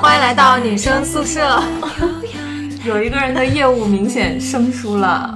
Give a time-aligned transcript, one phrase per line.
[0.00, 1.62] 欢迎来到女生宿舍。
[2.84, 5.34] 有一个人的业务明显生疏了。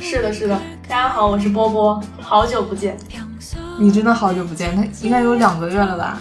[0.00, 0.58] 是的，是的。
[0.88, 2.96] 大家好，我是波波，好久不见。
[3.78, 6.18] 你真的好久不见，他应该有两个月了吧？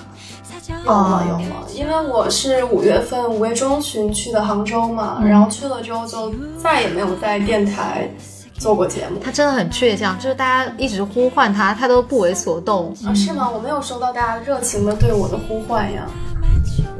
[0.85, 1.67] 有了，有了。
[1.73, 8.09] 因为我是五月份五月中旬去的杭州嘛，然后去了之后就再也没有在电台
[8.53, 9.19] 做过节目。
[9.23, 12.93] 他真的很倔强，就是大家一直呼唤他，他都不为所动。
[13.05, 13.49] 啊，是吗？
[13.49, 16.05] 我没有收到大家热情的对我的呼唤呀。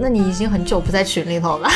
[0.02, 1.70] 那你已经很久不在群里头了，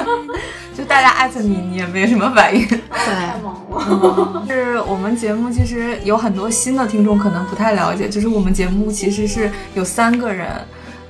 [0.74, 2.66] 就大家艾特你，你也没什么反应。
[2.66, 4.42] 对，太忙了。
[4.48, 10.48] 就是我们节目其实有很多新的听众可能不太了解，就是我们节目其实是有三个人，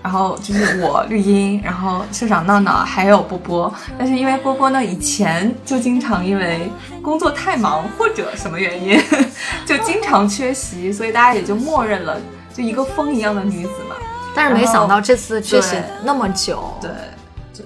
[0.02, 3.72] 然后就是我绿茵，然后社长闹闹，还有波波。
[3.96, 6.68] 但是因为波波呢以前就经常因为
[7.00, 9.00] 工作太忙或者什么原因，
[9.64, 12.20] 就经常缺席，所以大家也就默认了，
[12.52, 13.94] 就一个风一样的女子嘛。
[14.34, 16.90] 但是没想到这次缺席那么久，对，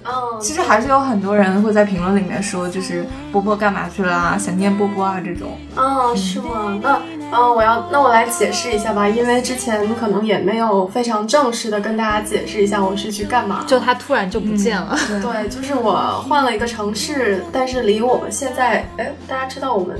[0.04, 5.56] 嗯，其实还是有很多人会在评论里面说，就是波波干嘛去了啊，想念波波啊这种。
[5.76, 6.78] 哦，是吗？
[6.82, 7.00] 那，
[7.32, 13.64] 嗯，我要，那我来解释一下吧，因为之前可能也没有非常正式的跟大家解释一下我是去干嘛。
[13.66, 14.96] 就他突然就不见了。
[15.22, 19.96] 对，就是我换了一个城市，但是离我们现在，哎，大家知道我们。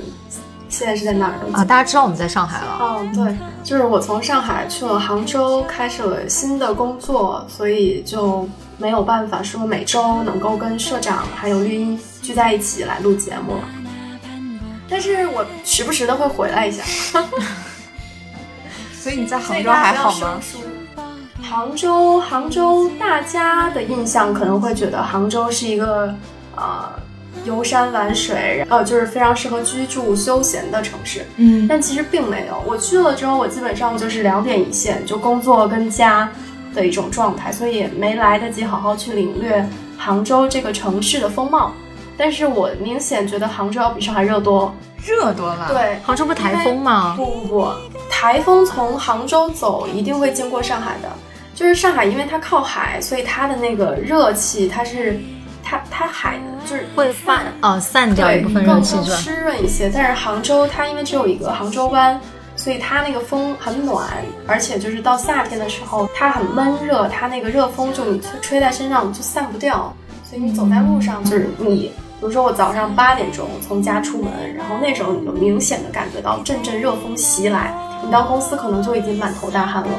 [0.77, 1.65] 现在是在哪儿啊？
[1.65, 2.77] 大家知道我们在上海了。
[2.79, 8.47] 哦，对，就是我从上海去了杭州，开始了新的工作，所以就
[8.77, 13.61] 没有办法说每周能够跟社长还有绿茵聚在一起来录节目了。
[14.87, 16.83] 但是我时不时的会回来一下。
[18.93, 20.39] 所以你在杭州还好吗？
[21.41, 26.13] 杭州，杭州，大家的印象可能会觉得杭州是一个
[26.55, 26.87] 呃。
[27.47, 31.25] 游山玩水，然后，就是非常适合居住休闲的城市。
[31.37, 32.61] 嗯，但其实并没有。
[32.67, 36.29] 我去了之后，我基本上就是两点一线，就工作跟家
[36.75, 39.65] 的一种状态，所以也没来得及好好去领略
[39.97, 41.71] 杭州这个城市的风貌。
[42.17, 44.75] 但是我明显觉得杭州要比上海热多，
[45.05, 45.69] 热多了。
[45.69, 47.13] 对，杭州不台风吗？
[47.15, 47.67] 不不不，
[48.09, 51.09] 台风从杭州走一定会经过上海的。
[51.55, 55.17] 就是上海，因为它靠海，所以它的那个热气，它是。
[55.69, 59.91] 它它海就是会散哦，散掉一部分热气，更湿润一些。
[59.93, 62.17] 但是杭州它因为只有一个杭州湾，
[62.55, 64.07] 所以它那个风很暖，
[64.47, 77.73] 而且就是到夏天的时候它很闷热，它那个热风就吹在身上就散不掉，所以你走在路上就是你，比如说我早上八点钟从家出门，然后那时候你就明显的感觉到阵阵热风袭来，
[78.05, 79.89] 你到公司可能就已经满头大汗了。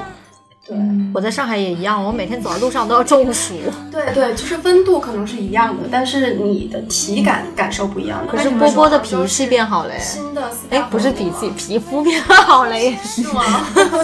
[0.69, 0.77] 对，
[1.15, 3.55] 我在上海也一样，我每天走在路上都要中暑。
[3.91, 8.23] 对对，就是温度可能是一样的，但是你的体感感受不一样。
[8.31, 13.43] 可是波波的脾气变好了，新的哎，不是脾气，皮肤变好了， 是吗？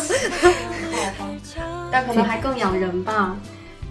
[1.93, 3.37] 但可能还更养人吧，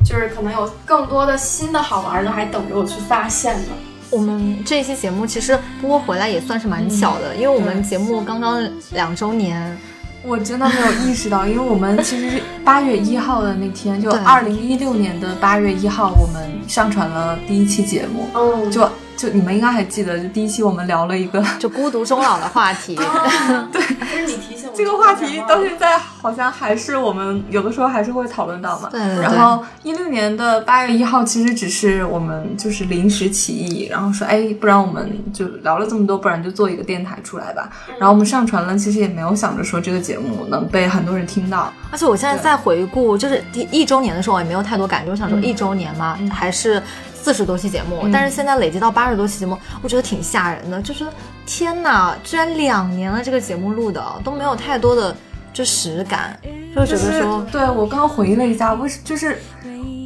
[0.04, 3.68] 就是可能有更多的新的好玩的还等着我去发现呢。
[4.10, 9.78] 我们这一期节目其实波波回来也算是蛮巧的，因为我们节目刚刚两周年。
[10.26, 18.30] 我真的没有意识到，因为我们其实八月一号的那天，就二零一六年的八月一号，我们上传了第一期节目。
[18.34, 22.96] 嗯，就就你们应该还记得，就第一期我们聊了一个 就孤独终老的话题。
[23.72, 24.76] 对，不是你提醒我。
[24.76, 28.90] 这个话题到现在好像还是我们有的时候还是会讨论到嘛。
[28.92, 29.00] 对。
[29.22, 37.70] 然后一六年的八月一号，其实只是我们就是临时起意，然后说，哎，不然我们就聊了这么多，不然就做一个电台出来吧。
[38.00, 41.72] 然后我们上传了，其实也没有想着说这个节目能被很多人听到。
[41.92, 45.12] 而且我现在在回顾，就是第一周年的时候，我也没有太多感觉。
[45.12, 46.82] 我想说，一周年嘛，还是
[47.24, 50.82] 四十多期节目，但是现在累积到八十多期节目，我觉得挺吓人的。
[50.82, 51.06] 就是
[51.46, 55.16] 天哪，居然两年了，这个节目录的都没有太多的
[55.54, 56.38] 就实感，
[56.76, 59.42] 就觉得说，对我刚刚回忆了一下，我就是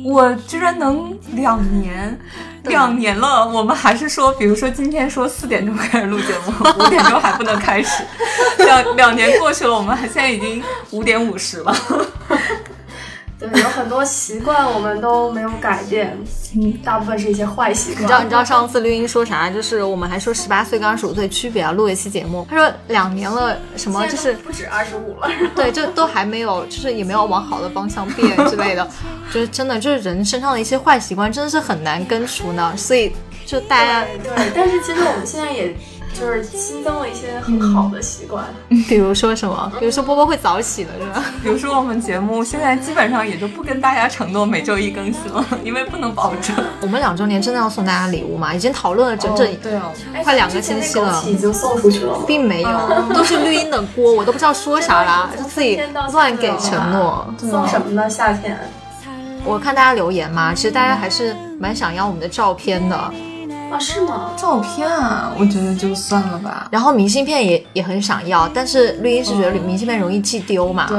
[0.05, 2.15] 我居然能两年，
[2.65, 6.53] 两年了，我们还是说，比如说今天说四点钟开始录节目，
[6.85, 8.03] 五点钟还不能开始，
[8.59, 11.75] 两两年过去了，我们还现在已经五点五十了。
[13.39, 16.17] 对，有很多习惯我们都没有改变，
[16.55, 18.01] 嗯，大部分是一些坏习惯。
[18.03, 19.49] 你知道，你知道上次绿茵说啥？
[19.49, 22.47] 就是我们还说十八岁跟二十五岁区别啊，录一期节目。
[22.49, 25.29] 他说两年了，什么就是不止二十五了。
[25.55, 28.87] 对，就都还没有，就是也没有往好的方向变之类的。
[29.31, 32.73] 就是真的，就是人身上的一些坏习惯，真的是很难根除呢。
[32.75, 33.11] 所以
[33.45, 35.75] 就大家对，但是其实我们现在也。
[36.19, 38.43] 就是新增了一些很好的习惯，
[38.89, 39.71] 比如说什么？
[39.79, 41.23] 比如说波波会早起了，是吧？
[41.43, 46.55] 比如说我们节目现在基本上也就不跟大家承诺每周一更新了， 因为不能保证。
[46.81, 48.53] 我们两周年真的要送大家礼物吗？
[48.53, 49.91] 已经讨论了整整对哦，
[50.23, 52.69] 快两个星期了，已经送出去了，并没有，
[53.13, 55.79] 都是绿茵的锅，我都不知道说啥了，就自己
[56.11, 57.27] 乱给承诺。
[57.37, 58.09] 送什么呢？
[58.09, 58.57] 夏天。
[59.45, 63.13] 我看大家留言嘛，其实大家还是蛮想要我们的照片的，
[63.71, 64.31] 啊，是吗？
[64.37, 66.67] 照片啊，我觉得就算了吧。
[66.71, 70.97] 然后明信片也也很想要，但是绿茵是觉得明信片容易寄丢嘛，对，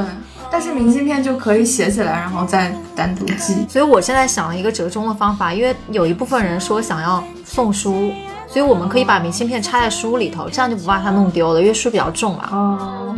[0.51, 3.65] 但是明信片就可以写起来，然后再单独寄。
[3.67, 8.11] 所以我现在想了一个折中的方法，因为有一部分人说想要送书，
[8.47, 12.49] 所以我们可以把明信片插在书里头，这样就不怕它弄丢了，因为书比较重嘛。
[12.51, 13.15] 哦，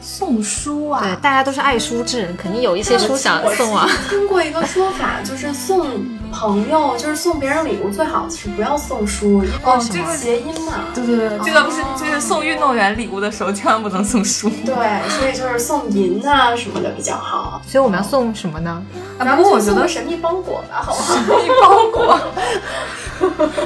[0.00, 1.00] 送书啊？
[1.02, 3.88] 对，大家都是爱书之人，肯定有一些书想送啊。
[4.08, 5.86] 听过一个说法，就是送
[6.32, 10.72] 朋友，就是送别人礼物，最好是不要送书，因为哦什么这个谐音嘛。
[10.94, 14.48] 对对对，这个不是就是送运动员礼物的时候，千万不能送书。
[14.64, 17.60] 对，所以就是送银啊什么的比较好。
[17.66, 18.82] 所以我们要送什么呢？
[19.18, 21.14] 啊，然不过我觉得神秘包裹吧，好不好？
[21.14, 22.20] 神秘包裹，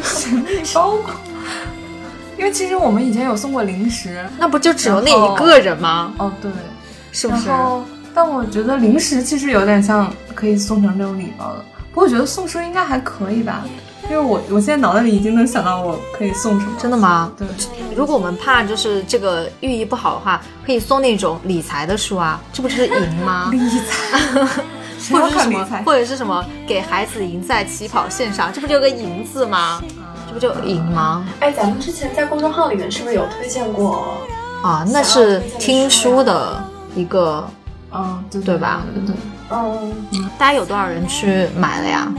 [0.03, 1.11] 神秘包裹。
[2.39, 6.13] 因为其实我们以前有送过零食，那不就只有那一个人吗？
[6.19, 6.51] 哦对，
[7.13, 7.49] 是不是？
[7.49, 11.65] 然后，但我觉得零食其实有点像可以送成这种礼包的。
[11.93, 13.65] 不过我觉得送书应该还可以吧，
[14.05, 16.73] 因为我我现在脑袋里已经能想到我可以送什么。
[16.81, 17.31] 真的吗？
[17.37, 17.47] 对，
[17.95, 23.51] 如果我们怕就是这个寓意不好的话，可以送那种理财的书啊，这不就是赢吗？
[23.53, 24.19] 理财，
[25.11, 25.83] 或者是什么？
[25.85, 29.83] 或者是什么给孩子赢在起跑线上，这不就有个赢字吗？
[30.27, 31.27] 这不就赢吗？
[31.41, 34.17] 哎，咱们之前在公众号里面是不是有推荐过？
[34.63, 36.65] 啊，那是听书的
[36.95, 37.47] 一个，
[37.93, 39.15] 嗯，对对吧对对
[39.53, 42.13] 对，嗯，大家有多少人去买了呀？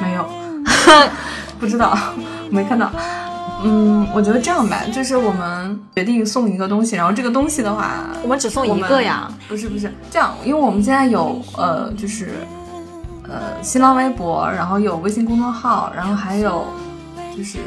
[0.00, 0.24] 没有，
[1.58, 1.96] 不知道，
[2.50, 2.90] 没看到。
[3.62, 9.30] 嗯，我觉得这样吧，就是我们决定送一个东西，然后这个东西的话，我们只送一个呀。
[9.48, 12.30] 不是不是这样，因为我们现在有呃，就是
[13.24, 16.64] 呃新浪微博，然后有微信公众号，然后还有
[17.36, 17.58] 就是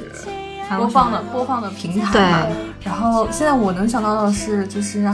[0.77, 2.47] 播放的播放的平台嘛。
[2.83, 5.07] 然后现在我能想到的是，就是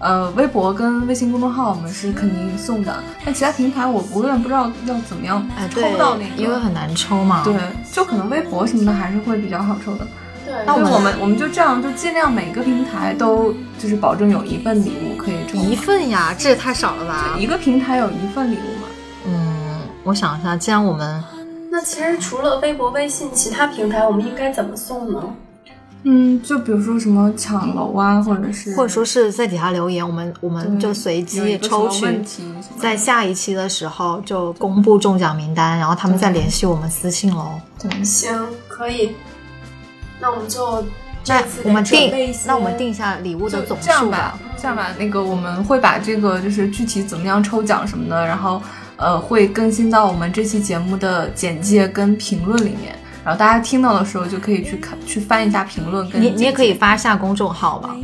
[0.00, 2.94] 呃微博跟微信公众号我们是肯定送的，
[3.24, 7.44] 但其他平台我我有点不知道要怎么样抽哎，对到那个，，因为很难抽嘛。
[7.44, 7.54] 对，
[7.92, 10.06] 就可能微博什么的还是会比较好抽的。
[10.44, 10.54] 对。
[10.66, 15.56] 那我们我们我们就这样，就尽量每个平台都就是保证有一份礼物可以抽。
[15.58, 17.36] 一份呀，这也太少了吧？
[17.38, 18.88] 一个平台有一份礼物嘛？
[19.26, 21.22] 嗯，我想一下，既然我们
[21.70, 25.22] 那其实除了微博、微信，其他平台我们应该怎么送呢？
[26.02, 32.06] 嗯，就比如说什么抢楼啊，或者是或者说是在底下留言，我们我们就随机抽取
[32.78, 37.52] 在下一期的时候就公布中奖名单，然后他们再联系我们私信喽。
[37.78, 38.34] 对行，
[38.66, 39.12] 可以。
[40.18, 40.82] 那我们就
[41.22, 48.60] 这那次我们定那我们定一下礼物的就总这样吧数吧。，这样吧，那个我们会把这个就是具体怎么样抽奖什么的，然后
[48.96, 57.94] 呃会更新到我们这期节目的简介跟评论里面，然后大家听到的时候就可以去看去翻一下评论跟你你也可以发下公众号嘛，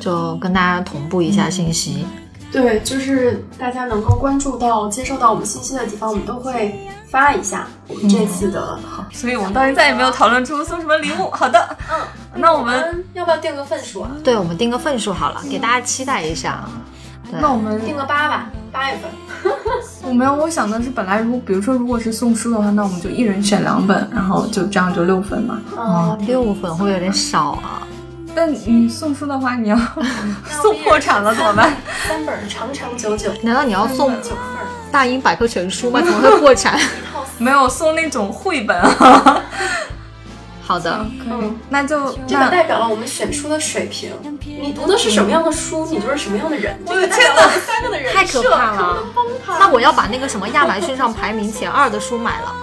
[0.00, 2.04] 就跟大家同步一下信息。
[2.52, 6.74] 对，就是大家能够关注到、接受到我们信息的地方，我们都会
[7.08, 8.76] 发一下我们这次的。
[9.12, 11.30] 所以我们到现在也没有讨论出送什么礼物。
[11.30, 11.96] 好的，嗯，
[12.34, 14.10] 那我们要不要定个份数啊？
[14.24, 16.68] 对，我们定个份数好了，给大家期待一下。
[17.30, 19.10] 对那我们定个八吧，八月份。
[20.02, 25.60] 我没有，我想的是本来如果比如说如果是送书的话，那我们就一人选两本，然后就这样就六分嘛。
[25.76, 27.82] 哦嗯，，六分会不会有点少啊？
[28.34, 29.76] 但你送书的话，你要
[30.62, 31.74] 送破产了怎么办？
[32.06, 34.38] 三本长长久久，难道你要送九份，
[34.90, 36.00] 大英百科全书吗？
[36.00, 36.78] 怎么会破产？
[37.38, 39.42] 没有送那种绘本啊。
[40.70, 44.12] 好的，可以，那就这个代表了我们选书的水平。
[44.40, 46.78] 你读的是什么样的书，你就是什么样的人。
[46.86, 48.98] 这个代表了我们三个的人太可怕了。
[49.58, 52.54] 那我要把那个什么亚马逊上排名前二的书买了，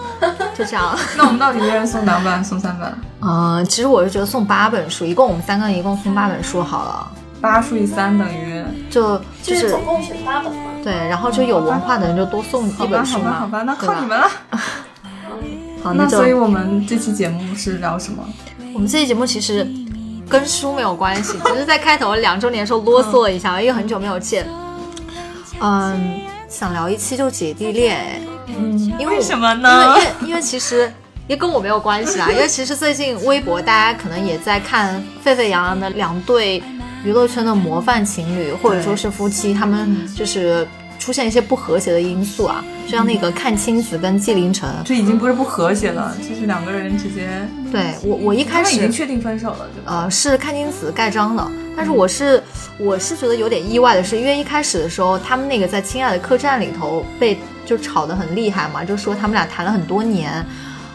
[0.55, 0.97] 就这样。
[1.17, 2.97] 那我们到底一人送两本，送三本？
[3.19, 7.11] 呃，其实我是觉得送八本书，一共我们三个人一共送八本书好了，
[7.41, 10.61] 八除以三等于就就就是是总共选八本嘛。
[10.81, 14.31] 对，然后就有文化的人就多送，一本书好吧，好嘛，吧，那靠你们了。
[15.83, 18.23] 好，那所以我们这期节目是聊什么？
[18.73, 19.65] 我们这期节目其实
[20.27, 24.47] 跟书没有关系，只是在开头两周年的时候啰嗦了一下，因为很久没有见。
[25.59, 26.19] 嗯，
[26.49, 30.01] 想聊一期就姐弟恋，哎嗯，因为为什么因呢为？
[30.01, 30.91] 因为因为其实
[31.27, 36.61] 也跟我没有关系啊，因为其实最近微博大家可能也在看沸沸扬扬的两对
[37.03, 40.67] 娱乐圈的模范情侣，或者说是夫妻，他们就是
[40.99, 47.29] 出现一些不和谐的因素啊，就像那个阚清子跟纪凌尘，这已经不是不和谐了，就是两个人直接，
[47.71, 50.03] 对我我一开始已经确定分手了，对吧？
[50.03, 52.41] 呃，是阚清子盖章了，但是我是
[52.77, 60.45] 我是觉得有点意外的是，因为一开始的时候，他们那个在《亲爱的客栈》里头被就吵得很厉害嘛，就说他们俩谈了很多年，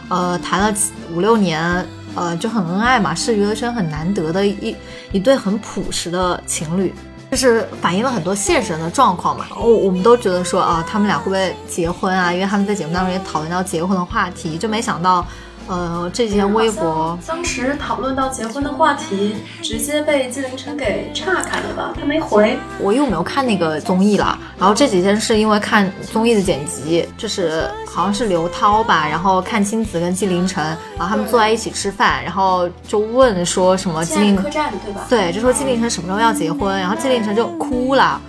[0.09, 0.73] 呃，谈了
[1.13, 4.75] 五六年，呃，就很恩爱嘛，是娱乐圈很难得的一
[5.11, 6.93] 一对很朴实的情侣。
[7.33, 9.47] 就是反映了很多现实的状况嘛。
[9.57, 12.31] 我我们都觉得说啊，他们俩会不会结婚啊？
[12.31, 15.25] 因为他们在节目当中也讨论到结婚的话题，就没想到。
[15.67, 21.93] 呃，这几天微博当时讨论到结婚的话题，直接被纪凌尘给岔开了吧？
[21.99, 22.57] 他没回。
[22.79, 24.37] 我又没有看那个综艺了。
[24.57, 30.63] 然后这几天是因为看综艺的剪辑，就是好像是刘涛吧，然后阚清子跟纪凌尘，
[30.97, 35.05] 然后他们坐在一起吃饭，然后就问说什么纪凌客栈对吧？
[35.09, 38.19] 对，就说纪凌尘什么时候要结婚，然后纪凌尘就哭了。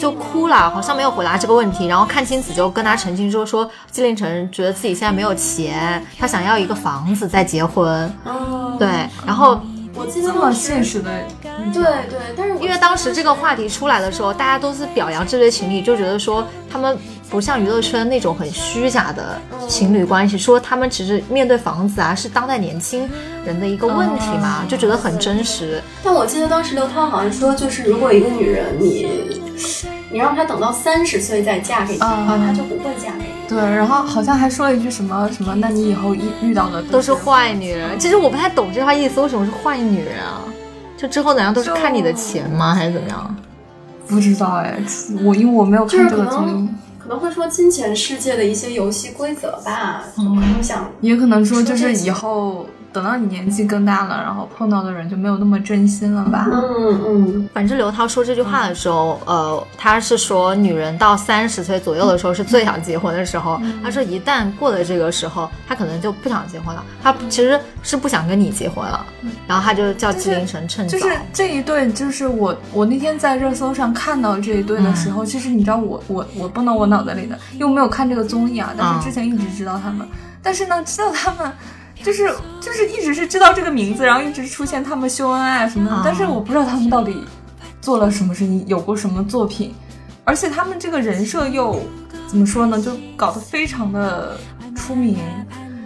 [0.00, 1.86] 就哭了，好像没有回答这个问题。
[1.86, 8.12] 然后阚清子就跟他澄清说，说纪凌尘觉得自己现在没有钱，他想要一个房子再结婚。
[8.78, 8.88] 对，
[9.26, 9.60] 然后
[9.94, 11.10] 我记得这么现实的，
[11.72, 16.96] 对对，但是因为当时这个话题出来的时候，大家都是表扬这对情侣，就觉得说他们。
[17.30, 23.10] 不像娱乐圈那种很虚假的情侣关系，说他们其实面对房子啊，是当代年轻
[23.44, 25.82] 人的一个问题嘛，就觉得很真实。
[26.04, 29.08] 但我记得当时刘涛好像说，就是如果一个女人你
[30.14, 33.48] 你让她等到三十岁再嫁给你的话，她就不会嫁给你。
[33.48, 37.98] 对，然后好像还说了一句什么什么，那你以后遇遇到的都是坏女人。
[37.98, 40.40] 其实我不太懂这句话意思，为什么是坏女人啊？
[40.96, 42.72] 就之后怎样都是看你的钱吗？
[42.72, 43.36] 还是怎么样？
[44.06, 44.78] 不知道哎，
[45.24, 46.68] 我因为我没有看这个综艺。
[46.96, 52.66] 可能会说金钱世界的一些游戏规则吧，嗯，想也可能说就是以后。
[52.94, 56.46] 等到你年纪更大了，然后碰到的人就没有那么真心了吧？
[56.48, 57.48] 嗯嗯。
[57.52, 63.60] 反正刘涛说这句话的时候，呃，他是说女人到三十岁左右的时候是最想结婚的时候。
[63.82, 66.84] 他说一旦过了这个时候，他可能就不想结婚了。
[67.02, 69.04] 他其实是不想跟你结婚了。
[69.48, 70.96] 然后他就叫纪凌尘趁早。
[70.96, 80.06] 就是这一对，就是我我那天在热搜上看到这一对的时候，其实你知道我我我蹦到我脑袋里的，又没有看这个综艺啊，但是之前一直知道他们，
[80.40, 81.52] 但是呢，知道他们。
[82.04, 82.30] 就是
[82.60, 87.24] 就是一直是知道这个名字，然后一直出现他们秀恩爱什么的，但是我不知道他们到底
[87.80, 89.74] 做了什么事情，有过什么作品，
[90.22, 91.80] 而且他们这个人设又
[92.28, 92.78] 怎么说呢？
[92.78, 94.36] 就搞得非常的
[94.76, 95.16] 出名，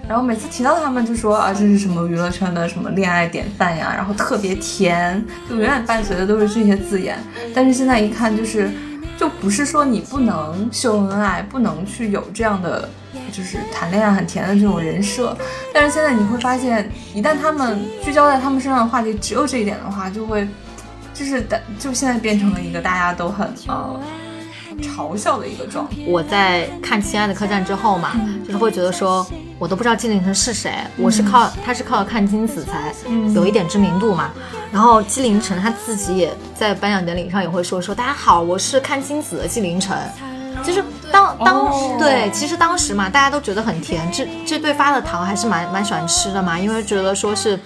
[0.09, 7.17] 然后每次提到他们就说啊，这是什么娱乐圈的什么恋爱典范呀，然后特别甜，就永远伴随的都是这些字眼。
[7.55, 8.71] 但是现在一看，就是
[9.19, 12.89] 就不是说你不能秀恩爱，不能去有这样的。
[13.31, 15.37] 就是谈恋爱很甜的这种人设，
[15.75, 20.49] 但是现在你会发现，一旦他们聚焦在他们身上的话题只有这一点的话，就会，
[21.13, 24.01] 就是的，就现在变成了一个大家都很呃
[24.83, 25.97] 嘲笑的一个状态。
[26.07, 28.13] 我在看《亲爱的客栈》之后嘛，
[28.45, 29.27] 就是会觉得说，
[29.59, 32.93] 我都不知道纪凌尘是谁，我是靠他是靠看金子才
[33.35, 34.31] 有一点知名度嘛。
[34.73, 39.97] 然后纪凌尘他自己也在颁奖典礼上也会说说，大家好，我是看金子的纪凌尘。
[40.65, 40.83] 就是
[41.13, 44.11] 当当对，其实当时嘛，大家都觉得很甜。
[44.11, 47.59] 这这对发的糖还是蛮蛮喜欢吃的嘛，因为觉得说是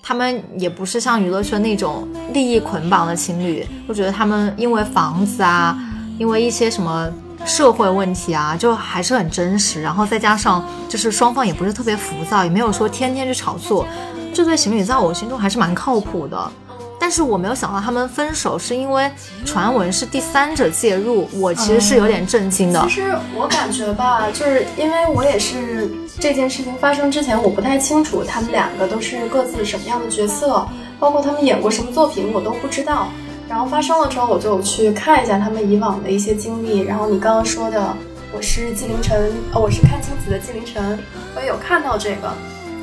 [0.00, 5.76] 他们也不是像娱乐圈那种利益捆绑的情侣，我觉得他们因为房子啊，
[6.18, 7.10] 因为一些什么
[7.44, 9.82] 社会问题啊，就还是很真实。
[9.82, 13.86] 然后再加上就是双方也不是特别浮躁，也没有说天天去炒作，
[14.34, 16.50] 这对情侣在我心中还是蛮靠谱的。
[16.98, 19.08] 但是我没有想到他们分手是因为
[19.44, 22.82] 传闻是第三者介入，我其实是有点震惊的。
[22.88, 30.66] 其实我感觉吧，就是因为我也是这件事情发生之前，我不太清楚他们两个都是各自什么样的角色，
[30.98, 33.08] 包括他们演过什么作品，我都不知道。
[33.48, 36.80] 然后发生了之后，我就去看一下他们以往的一些经历。
[36.80, 37.96] 然后你刚刚说的，
[38.32, 40.98] 我是纪凌尘，呃，我是阚清子的纪凌尘，
[41.34, 42.32] 我也有看到这个。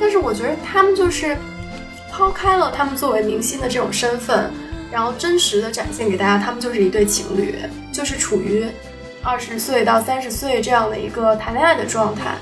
[0.00, 1.36] 但是我觉得他们就是。
[2.16, 4.48] 抛开了他们作为明星的这种身份，
[4.88, 7.56] 然后真实的展现给大家，他们就是一对情侣，
[7.90, 8.64] 就是处于
[9.20, 12.36] 二十岁到三十岁这样的一个谈恋爱的状态。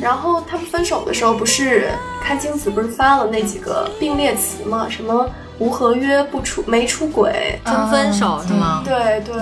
[0.00, 1.90] 然后他们分手的时候，不是
[2.24, 4.86] 阚清子不是发了那几个并列词吗？
[4.88, 5.28] 什么？
[5.58, 8.82] 无合约不出没出轨真分手是吗？
[8.84, 9.36] 对对，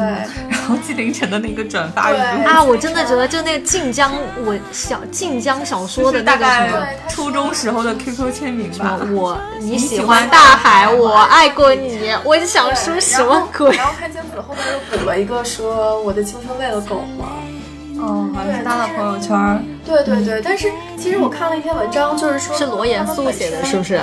[0.48, 4.12] 然后纪凌尘的那个转发语啊，我真的觉得就那个晋江
[4.44, 13.76] 我小晋江小说的那个什么初中时候的 QQ 签名吧，我你喜欢大海，我爱过你，我就想说什么鬼？
[13.76, 17.26] 然后阚清子后面又补了一个说我的青春喂了狗吗？
[17.98, 19.64] 哦，好像是发了朋友圈。
[19.84, 24.00] 对对对，但是其实我看了一篇文章，就是说是罗严素写的，是不是？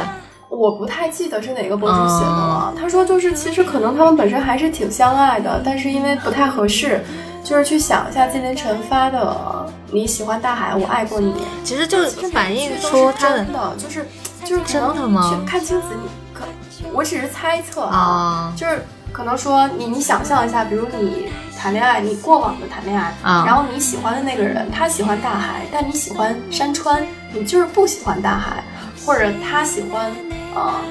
[0.55, 2.73] 我不太记得是哪个博主写的了。
[2.79, 7.03] 他说，就是其实可能他们本身还是挺相爱的，但是因为不太合适，
[7.43, 11.33] 就是去想一下纪凌尘发的“你喜欢大海，我爱过你”，
[11.65, 11.97] 其实就
[12.31, 13.45] 反映出他的，
[13.77, 14.05] 就是
[14.45, 15.41] 就是真的吗？
[15.45, 16.45] 看清子，你可
[16.93, 28.63] 我只是猜测啊，就是可能说你你想象一下，比如你谈恋爱，你过往的谈恋爱，然后你喜欢的那个人他喜欢大海，但你喜欢山川，你就是不喜欢大海，
[29.03, 30.11] 或者他喜欢。
[30.55, 30.81] 呃，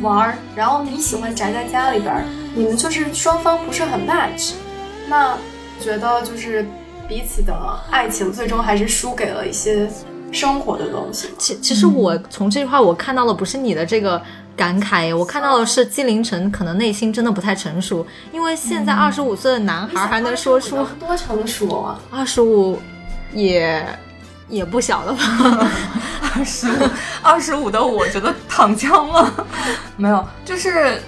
[0.00, 4.52] 玩儿，然后你喜欢宅在家里边儿，你们就是双方不是很 match，
[5.08, 5.36] 那
[5.80, 6.64] 觉得就是
[7.08, 7.54] 彼此的
[7.90, 9.88] 爱情最终还是输给了一些
[10.30, 11.28] 生活的东西。
[11.38, 14.20] 其其实我从这句话我看到的不是你的这个
[14.56, 22.78] 感慨，我看到的是纪凌尘可能内心真的不太成熟，因为现在二十五岁的男孩还能说出多成熟啊，二十五
[23.32, 23.84] 也
[24.52, 25.68] 也不小了吧？
[26.36, 26.72] 二十五，
[27.22, 29.46] 二十五的我觉得躺枪了，
[29.96, 31.00] 没有，就是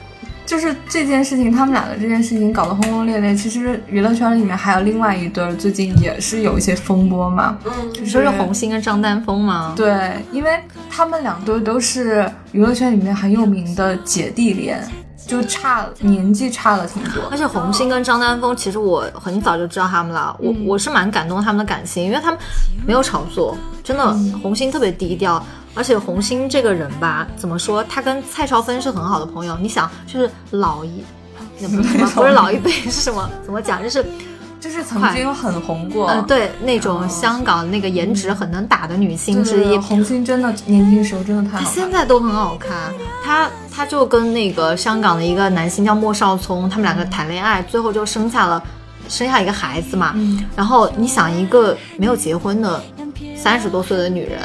[0.47, 3.35] 就是这件事情，他们俩的这件事情搞得轰轰烈烈。
[3.35, 7.59] 其实娱乐圈里面还有另外一对儿，最近也是有一些风波嘛。
[7.65, 9.75] 嗯，你说是红星跟张丹峰吗？
[9.77, 10.59] 对，因为
[10.91, 14.83] 他们两对都是娱乐圈里面很有名的姐弟恋，
[15.27, 17.25] 就差年纪差了挺多。
[17.31, 22.39] 而且红星跟张丹峰，其实我很早就知道他们了，我我是蛮感动他们的感情，因为他们
[22.87, 24.13] 没有炒作，真的，
[24.43, 25.45] 红星特别低调。
[25.77, 27.83] 而且红星这个人吧，怎么说？
[27.85, 29.59] 他跟蔡少芬是很好的朋友。
[29.61, 31.03] 你想，就是老一，
[31.59, 33.29] 那 不是不是老一辈是什么？
[33.45, 33.83] 怎么讲？
[33.83, 34.07] 就是
[34.65, 39.77] 就是曾经很红过，呃，对，那种香港那个颜值很能打的女星之一。
[39.77, 42.73] 红星真的年轻时候真的太好看，现在都很好看。
[43.23, 48.63] 她她就跟那个香港的一个男星叫莫少聪，他们两个谈恋爱，最后就生下了
[49.07, 50.15] 生下一个孩子嘛。
[50.57, 52.83] 然后你想，一个没有结婚的
[53.37, 54.41] 三十多岁的女人。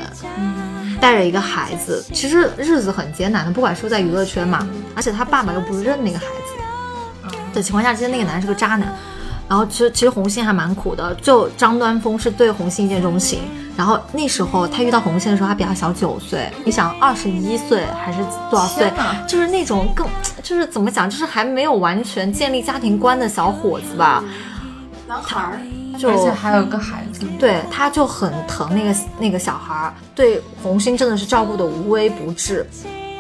[1.00, 8.94] 带着一个孩子，其实日子很艰难的，不管是在娱乐圈嘛，而且他爸爸又不认那个孩子的情况下，其实那个男人是个渣男。
[9.50, 13.39] 然后其实其实红星还蛮苦的，就张端峰是对红星一见钟情，
[13.75, 18.20] 然后那时候他遇到红星的时候，他比他小九岁，你想二十一岁还是
[18.51, 18.94] 多少岁，
[19.27, 20.08] 就是那种更
[20.44, 24.24] 就是怎么讲，就是还没有完全建立家庭观的小伙子吧，
[25.08, 25.60] 男孩儿。
[26.01, 32.66] 而且还有个孩子，对，他就很疼那个那个小孩儿，对红星真的是照顾的无微不至，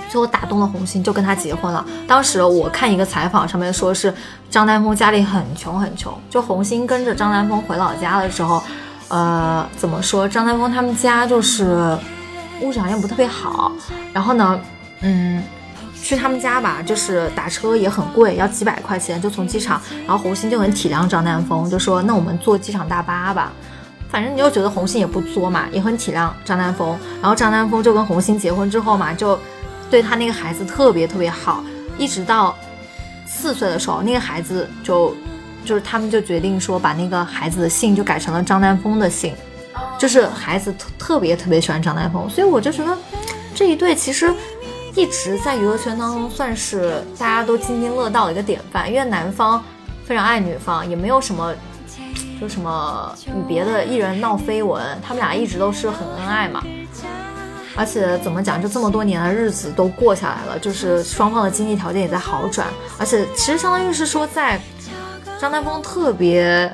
[0.09, 1.85] 最后打动了红星，就跟他结婚了。
[2.07, 4.13] 当时我看一个采访，上面说是
[4.49, 8.61] 张丹峰家里很穷很穷，就红星跟着张丹峰回老家的时候，
[9.07, 10.27] 呃，怎么说？
[10.27, 11.97] 张丹峰他们家就是
[12.61, 13.71] 物质条件不特别好，
[14.13, 14.59] 然后呢，
[15.01, 15.43] 嗯。
[16.01, 19.21] 去他们家吧，就是打车也很贵，要几百块钱。
[19.21, 23.51] 就从机场，然后红星就很体谅张丹峰，就说那我们坐机场大巴吧。
[24.09, 26.97] 反正你就觉得红星也不作嘛，也很体谅张丹峰。
[27.21, 29.37] 然后张丹峰就跟红星结婚之后嘛，就
[29.91, 31.61] 对他那个孩子特别特别好，
[31.97, 32.55] 一直到
[33.39, 35.15] 四岁的时候，那个孩子就
[35.63, 39.33] 就是他们就决定说把那个孩子的姓就改成了张丹峰的姓，
[39.97, 42.97] 就是孩子特特别特别喜欢张丹峰，所以我就觉得
[43.55, 44.33] 这一对其实。
[44.95, 49.63] 一直在娱乐圈当中算是大家都津津乐道的一个典范，因为男方
[50.03, 51.53] 非常爱女方，也没有什么
[52.41, 56.61] 就什么与别的艺人闹绯闻，他们俩一直都是很恩爱嘛。
[57.79, 64.59] 而且怎么讲，就这么多年的日子都过下来了，就是双方的经济条件也在好转，而且其实相当于是说，在
[65.39, 66.69] 张丹峰特别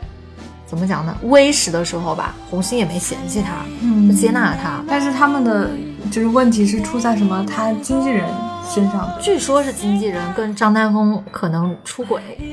[0.65, 5.69] 怎么讲呢，微时的时候吧，红星也没嫌弃他，嗯，接纳了他，但是他们的。
[6.11, 7.43] 就是问题是出在什么？
[7.49, 8.23] 他经纪人
[8.71, 12.45] 身上，据说是经纪人跟张丹峰可能出轨，唉，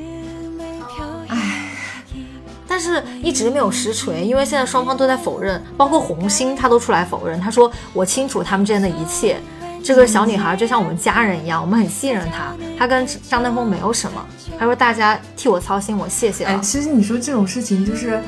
[2.73, 9.37] 但是一直没有实锤，因为现在双方都在否认，包括红星他都出来否认，他说我清楚他们之间的一切，
[9.85, 14.27] 这个小女孩就像我们家人一样，我们很信任她，她跟张丹峰没有什么，
[14.59, 16.47] 他说大家替我操心，我谢谢。
[16.47, 18.19] 哎，其实你说这种事情就是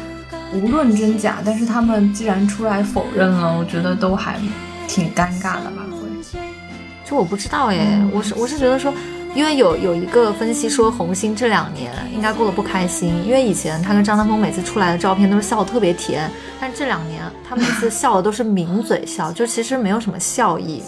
[0.52, 4.36] 无论真假，但是他们既然出来否认了，我觉得都还。
[4.86, 5.82] 挺尴尬的吧？
[5.90, 6.38] 会，
[7.06, 8.92] 就我不知道哎，我是我是觉得说，
[9.34, 20.80] 因为有有一个分析说红星这两年应该过得不开心，因为以前他跟张丹峰每次出来的照片都是笑得特别甜，但这两年他每次笑的都是抿嘴笑，就其实没有什么笑意。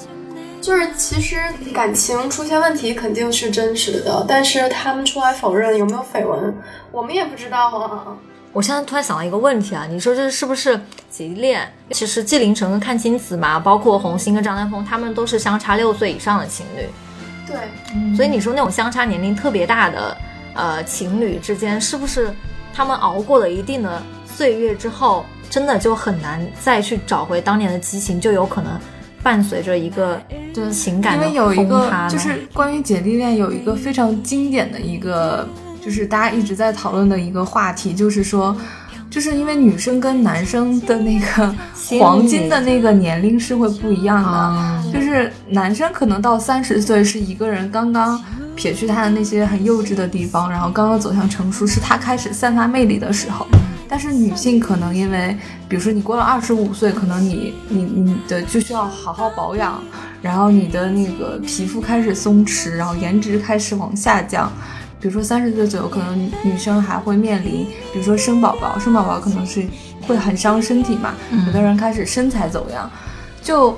[0.63, 1.37] 就是其实
[1.73, 6.57] 感情出现问题肯定是真实的，但是他们出来否认有没有绯闻，
[6.93, 8.17] 我们也不知道啊。
[8.53, 10.81] 我现在突然想到一个问题啊，你说这是不是
[11.11, 11.71] 姐恋？
[11.91, 16.89] 其实纪凌尘跟阚清子嘛，包括红星跟张丹峰，他们都是相差六岁以上的情侣。
[17.47, 20.17] 对，所以你说那种相差年龄特别大的
[20.55, 22.35] 呃情侣之间，是不是
[22.75, 28.79] 他们熬过了一定的岁月之后，真的就很难再去找回当年的激情，就有可能
[29.23, 30.21] 伴随着一个
[30.73, 35.49] 情感的因为有一个就是关于姐弟恋有一个非常经典的一个。
[35.79, 38.57] 就是大家一直在讨论的一个话题，就是说，
[39.17, 41.57] 就是因为女生跟男生的那个
[41.99, 48.23] 黄金的那个年龄是会不一样的，就是男生可能到三十岁是一个人刚刚
[48.55, 53.47] 撇去他的那些很幼稚的地方，然后刚刚走向成熟，是他开始散发魅力的时候。
[53.89, 55.35] 但是女性可能因为，
[55.67, 59.83] 比如说你过了二十五岁，可能你你你的就需要好好保养，
[60.21, 64.53] 然后你的那个皮肤开始松弛，然后颜值开始往下降。
[65.01, 69.65] 比如说三十岁左右，可能女生还会面临，比如说生宝宝，生宝宝可能是
[70.07, 71.15] 会很伤身体嘛，
[71.47, 72.91] 有的人开始身材走样，
[73.43, 73.77] 就。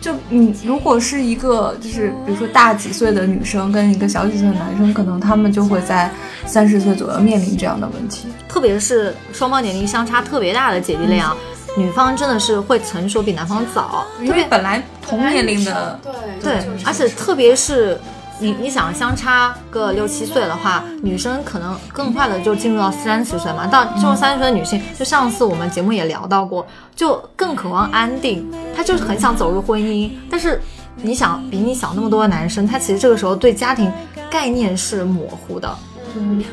[0.00, 6.10] 就你如果是一个就是比如说大几岁的女生跟一个小几岁的男生，可能他们就会在
[6.44, 8.28] 三十岁左右面临这样的问题。
[8.46, 11.34] 特别是双方年龄相差特别大的姐弟恋啊，
[11.74, 17.98] 女方真的是会成熟比男方早，因为本来同年龄的对对，而且特别是。
[18.40, 23.66] 你你想相差个六七岁的话，女生可能更快的就进入到三十岁嘛。
[23.66, 26.66] 到进入三十岁的女性，就上次我们节目也聊到过，
[26.96, 30.10] 就更渴望安定，她就是很想走入婚姻。
[30.28, 30.60] 但是
[30.96, 33.90] 你想，比你小那么多的男生，他其实这个时候对家庭
[34.30, 35.76] 概念是模糊的。
[36.16, 36.44] 嗯，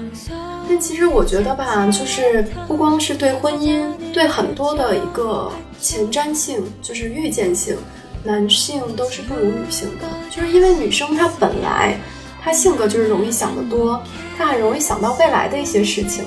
[0.67, 7.76] 但其实我觉得吧，就是不光是对婚姻，对很多的一个前瞻性，就是预见性。
[8.24, 11.98] 男性都是不如女性的，就是因为女生她本来
[12.44, 14.02] 她性格就是容易想得多，
[14.38, 16.26] 她很容易想到未来的一些事情，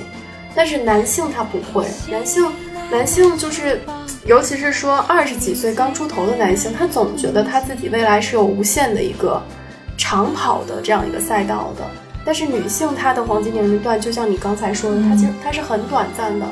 [0.53, 2.45] 但是男性他不会，男性
[2.91, 3.81] 男性就是，
[4.25, 9.41] 尤其是说二十几岁刚出头的男性，他总觉得他自己未来是有无限的一个
[9.97, 11.83] 长跑的这样一个赛道的，
[12.25, 16.45] 但是女性她的黄金年龄段，就像你刚才说的，她其实她是很短暂的，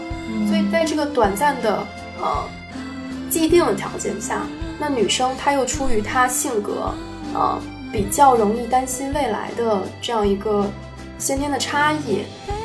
[0.48, 1.86] 所以在这个短暂的
[2.22, 2.44] 呃
[3.30, 4.42] 既定的条件下。
[4.80, 6.94] 那女生她又出于她性格，
[7.34, 7.60] 呃，
[7.92, 10.66] 比较容易担心未来的这样一个
[11.18, 12.24] 先天的差异，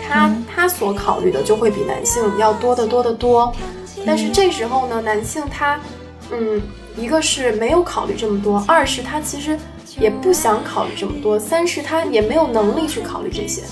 [0.08, 3.54] 她她所考虑的就会比男性要多得多得多。
[4.06, 5.78] 但是这时候呢，男性他，
[6.30, 6.62] 嗯，
[6.96, 9.58] 一个是没有考虑这么多，二是他其实
[9.98, 13.62] 也不想考虑这么多，三是他也没有能力去考虑这些。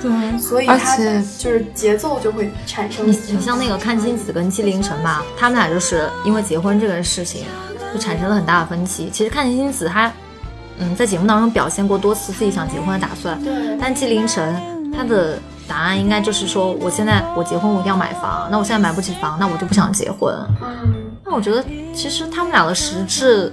[0.00, 0.96] 对，所以他
[1.38, 3.06] 就是节奏就会产生。
[3.06, 7.44] 你你像那个阚清子跟纪凌尘吧，他们俩就是因为结婚这个事情。
[7.92, 9.10] 就产生了很大的分歧。
[9.10, 10.12] 其实阚清子她，
[10.78, 13.42] 嗯，在节目当中表现过多次自己想结婚的打算。
[13.42, 13.76] 对。
[13.80, 20.34] 但纪凌尘他的答案应该就是说，我现在我结婚我一定要买房，那我现在买不起房，那我就不想结婚。
[20.62, 21.10] 嗯。
[21.24, 23.52] 那我觉得其实他们俩的实质，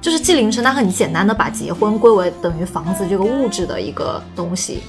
[0.00, 4.82] 就是纪凌尘他很简单的把结婚归为等于房子这个物质的一个东西。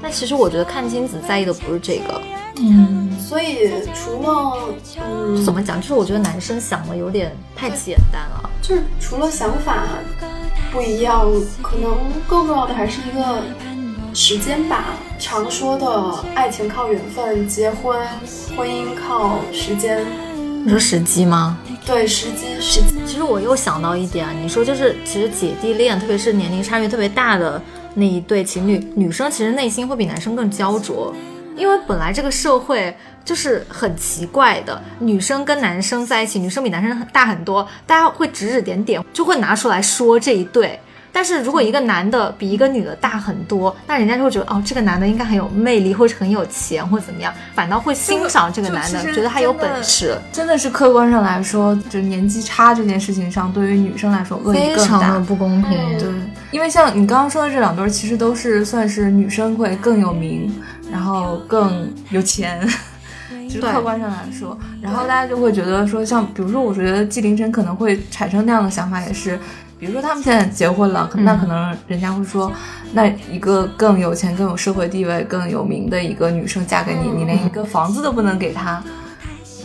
[0.00, 2.20] 但其实我觉得阚清子在意的不是这个。
[2.56, 4.68] 嗯，所以除了
[5.00, 5.80] 嗯，怎么讲？
[5.80, 8.50] 就是我觉得男生想的有点太简单了。
[8.60, 9.84] 就是除了想法
[10.70, 11.26] 不一样，
[11.62, 11.96] 可能
[12.28, 13.42] 更重要的还是一个
[14.14, 14.84] 时间吧。
[15.18, 17.98] 常说的爱情靠缘分，结婚
[18.56, 20.04] 婚姻靠时间。
[20.64, 21.58] 你说时机吗？
[21.84, 22.94] 对，时机时机。
[23.04, 27.60] 其实我又想到一点，你说就是其实姐弟恋，特别是年龄差距特别大的
[27.94, 31.12] 那一对情侣，女生其实内心会比男生更焦灼。
[31.56, 40.78] 因为本来这个社会就是很奇怪的，女生跟男生在一起，女生比男生大很多，大家会指指点点，就会拿出来说这一对。
[41.14, 50.16] 但是如果一个男的比一个女的大很多，那人家就会觉得哦，这个男的应该很有魅力，或者很有钱，或者怎么样，反倒会欣赏这个男的，觉得他有本事。
[50.32, 55.98] 真的是客观上来说，就年纪差这件事情上，对于女生来说恶意更大，不公平。
[55.98, 56.08] 对，
[56.50, 60.50] 因为像你刚刚说的这两对，其实都是算是女生会更有名。
[60.92, 62.60] 然后更有钱，
[63.48, 69.38] 就是客观上来说，然后大家就会觉得说，像比如说，我觉得纪凌尘可能会产生那样的想法，也是，
[69.78, 72.52] 比如说他们现在结婚了，那可能人家会说，
[72.92, 78.82] 那一个更有钱、更有社会地位、更有名的一个女生嫁给你，你连一个房子都不能给她。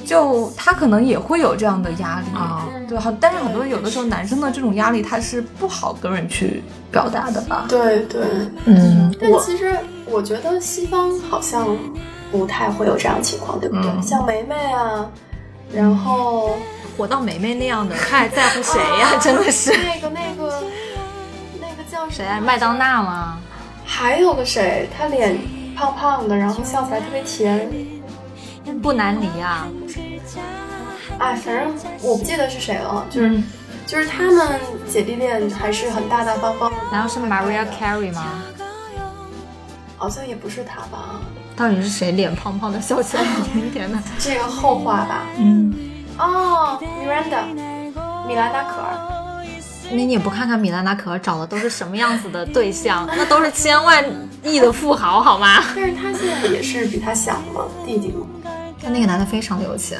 [0.05, 2.27] 就他可能也会有这样的压力。
[2.33, 7.65] 啊，对，好，但是很多有的时候男生的这种压力他是不好跟人去表达的吧？
[7.67, 8.21] 对对，
[8.63, 9.77] 嗯，但其实
[10.09, 11.77] 我觉得西方好像
[12.31, 14.01] 不太会有这样情况，对不对？
[14.01, 15.09] 像梅梅啊，
[15.73, 16.57] 然后
[16.97, 19.17] 火到梅梅那样的，他还在乎谁呀？
[19.21, 20.63] 真的是那个那个
[21.59, 22.39] 那个叫谁啊？
[22.39, 23.39] 麦当娜吗？
[23.85, 24.89] 还有个谁？
[24.97, 25.37] 他脸
[25.75, 27.69] 胖胖的，然后笑起来特别甜。
[28.81, 29.65] 不难离啊！
[31.19, 33.41] 哎，反正我不记得是谁了，就是
[33.85, 36.69] 就是他们姐弟恋还是很大大方方。
[36.91, 38.43] 难道是 Maria Carey 吗？
[39.97, 41.19] 好像也不是他吧？
[41.55, 43.97] 到底是谁脸胖胖的，笑起来甜甜的？
[44.19, 45.23] 这个后话吧。
[45.37, 45.73] 嗯。
[46.19, 47.43] 哦，Miranda，
[48.27, 49.13] 米兰达可儿。
[49.89, 53.07] 那你也不看看米兰达可儿找的都是什么样子的对象？
[53.15, 54.03] 那都是千万
[54.43, 55.63] 亿的富豪，好吗？
[55.75, 58.25] 但是他现在也是比他小嘛，弟弟嘛。
[58.81, 59.99] 但那个男的非常的有钱，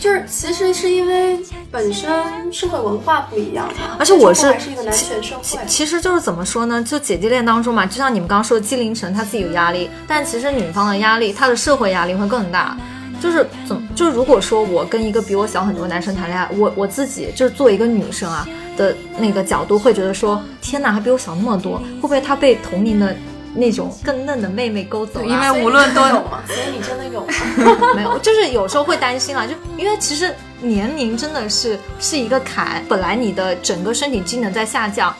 [0.00, 1.38] 就是其实是因为
[1.70, 2.10] 本身
[2.50, 6.82] 社会文化不一样嘛，而且我是是一个男权社会，其实就是怎么说呢？
[6.82, 12.74] 就姐弟恋当中嘛，就像你们刚刚说的，纪凌尘他自己有压力，但其实女方的压力，她的社会压力会更大。
[13.20, 23.14] 就是怎么，就如果说我跟一个比我小很多男生谈恋爱，我我自己就是作为一个女生啊的那个角度，会觉得说，天哪，他比我小那么多，会不会他被同龄的
[23.54, 25.26] 那种更嫩的妹妹勾走了。
[25.26, 26.42] 因为无论都有吗？
[26.46, 27.32] 所以你真的有吗？
[27.96, 35.14] 没有，就是有时候会担心啊，就因为其实年龄真的是是一个坎，本来你的整个身体机能在下降。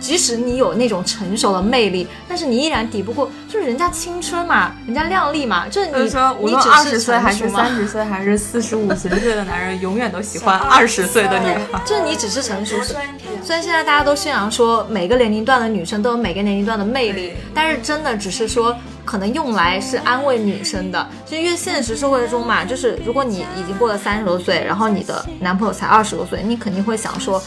[0.00, 11.80] 即使你有那种成熟的魅力，但是你依然抵不过，就是人家青春嘛，人家靓丽嘛，就是你，说无论二十岁还是三十岁还是四十五十岁的男人，永远都喜欢二十岁的女孩。
[11.84, 12.76] 就是你只是成熟。
[12.82, 21.06] 虽然现在大家都宣扬说每个年龄段的女生都有每个年龄段的魅力，但是真的只是说可能用来是安慰女生的。
[21.26, 27.42] 就因为现实社会中嘛，就是如果你已经过了三十多岁，然后你的男朋友才二十多岁，你肯定会想说。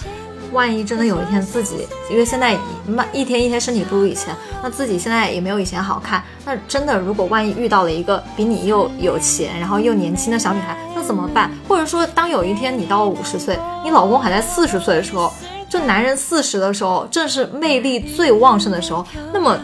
[0.53, 6.23] 万一真的有一天自己，因为现在慢一天一天身体不如以前，那自己现在也没有以前好看。
[6.45, 11.51] 那真的，如果万一遇到了一个比你又有钱，然后又年轻的小女孩，那怎么办？
[11.67, 15.33] 或者说，当有一天你到了五十岁，你老公还在四十岁的时候，
[15.67, 19.05] 就男人四十的时候，正是魅力最旺盛的时候。
[19.33, 19.57] 那么，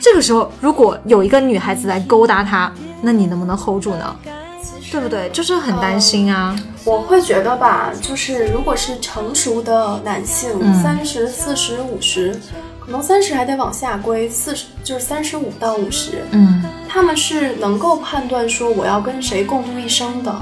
[0.00, 2.72] 这个时候如果有一个女孩子来勾搭他，
[3.02, 4.16] 那你能不能 hold 住呢？
[4.90, 5.28] 对不对？
[5.30, 6.56] 就是很担心啊。
[6.84, 10.50] 我会觉得吧，就是如果是成熟的男性，
[10.82, 12.38] 三十四十五十，
[12.80, 20.34] 可能三十还得往下归，四十就是三十五到五十，嗯，他们是能够判断说我要跟谁共度一生的。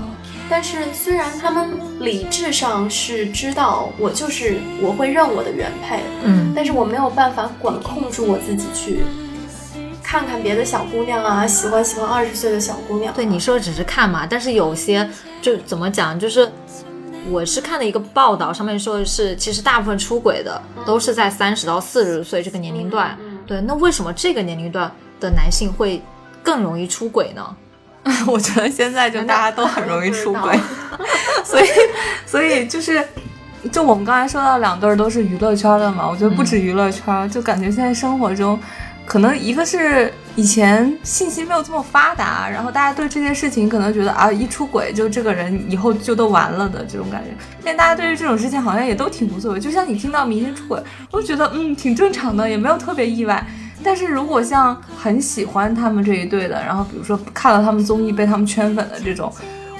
[0.50, 1.68] 但是虽然他们
[2.00, 9.04] 理智上是知道我就是我会认我的原配，嗯，但是我没有办法管控住我自己去。
[10.10, 13.12] 看看别的小姑娘啊，喜欢喜欢二十岁的小姑娘。
[13.12, 15.06] 对你说只是看嘛，但是有些
[15.42, 16.50] 就怎么讲，就是
[17.28, 23.14] 我是看了一个报道，上面说的是，其实大部分出轨的都是在三十到四十岁这个年龄段。
[23.46, 24.90] 对，那为什么这个年龄段
[25.20, 26.02] 的男性会
[26.42, 27.56] 更容易出轨呢？
[28.26, 30.58] 我觉得现在就大家都很容易出轨，
[31.44, 31.66] 所以
[32.24, 33.06] 所以就是，
[33.70, 38.58] 就我们刚才说到两对都是娱乐圈的嘛，我觉得不止娱乐圈，就感觉现在生活中。
[39.08, 47.30] 可能一个是以前信息没有这么发达，然后大家对这件事情可能觉得啊，一出轨就这个人以后就都完了的这种感觉。
[47.64, 50.78] 现在大家对于这种事情好像也都挺无所谓，就像你听到明星出轨，
[51.10, 53.42] 我觉得嗯挺正常的，也没有特别意外。
[53.82, 59.32] 但是如果像很喜欢他们这一对的，然后比如说看了他们综艺被他们圈粉的这种，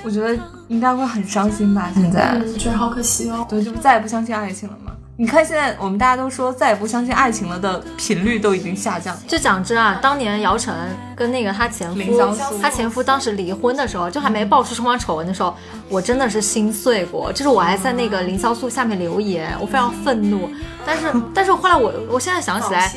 [0.03, 0.35] 我觉得
[0.69, 1.91] 应该会很伤心吧。
[1.95, 4.93] 现在觉得好可惜哦，对，就再也不相信爱情了嘛。
[5.21, 9.19] 你看，现在我们大家都说再也不相信爱情了的频率都已经下降。
[9.27, 10.73] 就讲真啊，当年姚晨
[11.17, 15.57] 跟那个她前夫，她前夫当时离婚的时候，就还没爆出双方丑闻的时候，
[15.89, 17.33] 我真的是心碎过。
[17.33, 20.49] 就是我还在那个凌潇肃下面留言，我非常愤怒。
[20.87, 22.95] 但是， 但是后来我，我现在想起来，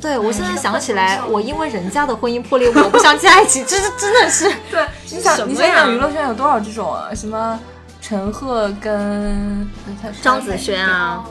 [0.00, 4.44] 对我现在想起来，我因为人家的婚姻破裂，我不相信爱情，这是真的是。
[4.70, 7.12] 对，你想，你想想娱乐圈有多少这种啊？
[7.12, 7.58] 什么
[8.00, 9.68] 陈赫跟
[10.22, 11.24] 张子萱啊？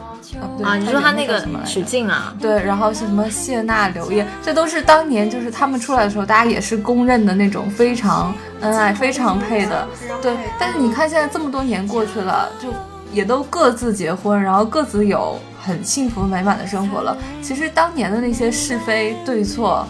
[0.64, 9.88] 啊，你说他那个许静啊，对，然后是什么谢娜、刘烨，这都是当年就是他们出来的时候，大家也是公认的那种非常恩爱、非常配的。
[10.22, 12.70] 对，但是你看现在这么多年过去了，就
[13.14, 17.18] 也都各自结婚，然后各自有很幸福美满的生活了。
[17.42, 19.88] 其实当年的那些是非对错，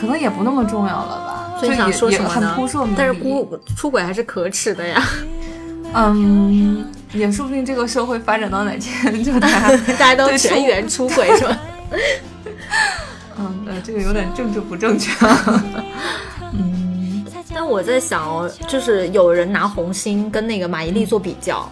[0.00, 1.58] 可能也不那么重要了吧？
[1.58, 2.56] 所以想说什么呢？
[2.96, 5.02] 但是出出轨还是可耻的呀。
[5.94, 6.86] 嗯。
[7.12, 11.58] 也说不定这个社会发展到哪天， 就大家 大家都全员出轨是吧？
[13.38, 15.12] 嗯，对，这个有点政治不正确。
[16.52, 21.70] 嗯，但我在想哦，就是有人拿红星跟那个马伊琍做比较，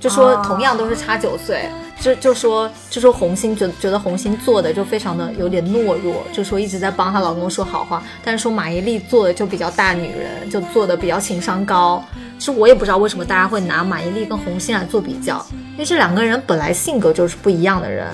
[0.00, 1.68] 就说同样都是差九岁。
[2.00, 12.04] 就就说就说红星觉觉得红星做的就非常的有点懦弱，就说一直在帮她老公说好话，但是说马伊琍做的就比较大女人，就做的比较情商高。
[12.38, 18.06] 其实我也不知道为什么大家会拿马伊琍跟红星来做比较，因为这两个人本来性格就是不一样的人。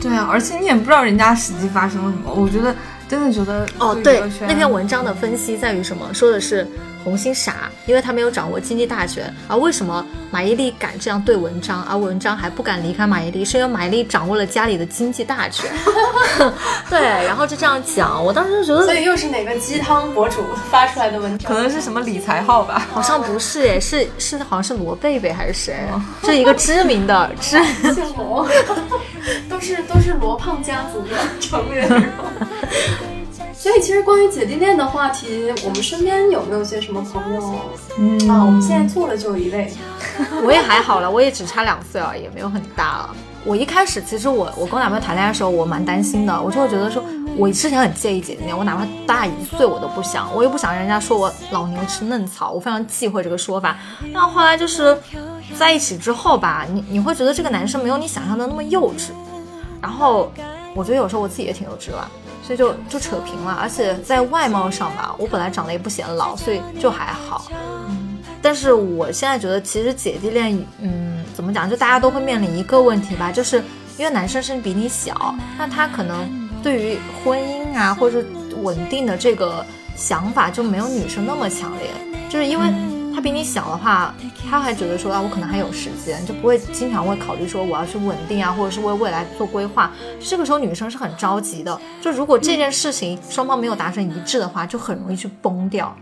[0.00, 2.74] 对啊，而且你也不知道人家实际发生了什么，我觉得
[3.08, 6.12] 真的觉得哦，对，那篇文章的分析在于什么？
[6.12, 6.66] 说的是。
[7.04, 9.32] 红星傻，因为他没有掌握经济大权。
[9.48, 13.44] 而为什么马伊琍敢这样对文章，而文章还不敢离开马伊琍？
[13.44, 15.70] 是因为马伊琍掌握了家里的经济大权。
[16.90, 21.52] 对，然后就这样讲，我当时就觉得，所以又是哪个鸡汤博主发出来的文章？
[21.52, 22.86] 可能是什么理财号吧？
[22.92, 25.76] 好像不是，诶，是是好像是罗贝贝还是谁？
[26.24, 27.62] 是一个知名的知
[27.94, 28.48] 姓罗，
[29.48, 31.88] 都是都是罗胖家族的成员。
[33.58, 37.60] 所以其实关于姐弟恋的话题，我们身边有没有些什么朋友？
[37.98, 39.68] 嗯啊，我们现在做的就一位，
[40.46, 43.16] 我也还好了，我也只差两岁啊，也，没有很大了。
[43.44, 47.02] 我一开始其实我我跟我男朋友谈恋爱的时候，我蛮担心的，我就会觉得说，
[47.36, 53.76] 我之前很介意姐弟恋，我哪怕大一岁我都不想，我又不想人家说我老牛吃嫩草，我非常忌讳这个说法。
[54.14, 54.96] 但后来就是
[55.56, 59.10] 在一起之后吧，你你会觉得这个男生没有你想象的那么幼稚，
[59.82, 60.30] 然后
[60.76, 62.08] 我觉得有时候我自己也挺幼稚吧。
[62.48, 63.52] 所以就就扯平了。
[63.60, 67.44] 而且在外貌上吧，我本来长得也不显老，所以就还好。
[68.40, 71.68] 但是我现在觉得，其实姐弟恋，嗯，怎么讲？
[71.68, 73.62] 就大家都会面临一个问题吧，就是
[73.98, 78.24] 因为男生是比你小，那他可能对于婚姻啊，或者
[78.62, 79.62] 稳定的这个
[79.94, 81.90] 想法就没有女生那么强烈，
[82.30, 82.66] 就是因为
[83.18, 84.14] 他比你小的话，
[84.48, 89.90] 他还觉得说啊，我可能还有时间，就不会经常会考虑说我要去稳定啊，或者是为未来做规划。
[90.20, 95.92] 这个时候女生是很着急的，就如果这件事情双方没有达成一致的话，就很容易去崩掉。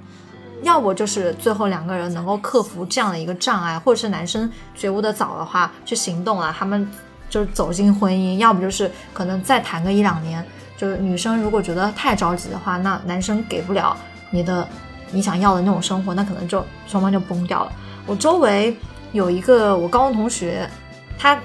[0.62, 6.86] 要不就是最后两个人能够克服这样的一个障碍，或者是男生觉悟的早的话去行动了，他们
[7.30, 10.44] 就是走进婚姻；要不就是可能再谈个一两年，
[10.76, 13.96] 就是女生如果觉得太着急的话，那男生给不了
[14.28, 14.68] 你的
[15.10, 17.72] 你想要的那种生活，那可能就双方就崩掉了。
[18.06, 18.76] 我周围
[19.12, 20.68] 有一个我高中同学，
[21.18, 21.38] 他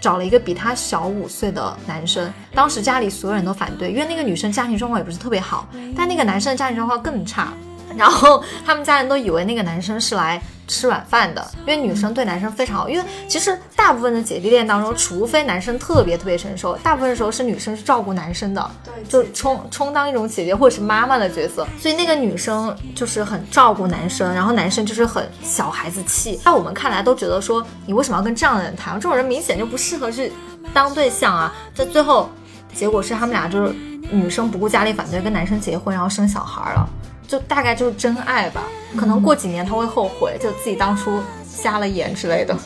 [0.00, 7.52] 找了一个比他小五岁的男生，当时家里所有人都反对，因为那个女生家庭状况也不是特别好，但那个男生的家庭状况更差。
[7.96, 12.88] 然后他们家人都以为那个男生是来吃软饭的，因为女生对男生非常好。
[12.88, 21.66] 因为其实大部分的姐弟恋当中，除非男生特别特别成熟，大部分时候是女生是照顾男生的，对，就充充当一种姐姐或者是妈妈的角色。
[21.78, 26.40] 所以那个女生就是很照顾男生，然后男生就是很小孩子气。
[26.44, 28.94] 在我们看来都觉得说，你为什么要跟这样的人谈？
[28.94, 30.32] 这种人明显就不适合去
[30.72, 31.54] 当对象啊。
[31.74, 32.30] 在最后，
[32.72, 33.74] 结果是他们俩就是
[34.10, 36.88] 女生不顾家里反对，跟男生结婚，然后生小孩了。
[37.26, 38.62] 就大概就是真爱吧，
[38.96, 42.56] 可能过几年他会后悔，就自己当初瞎了眼之类的。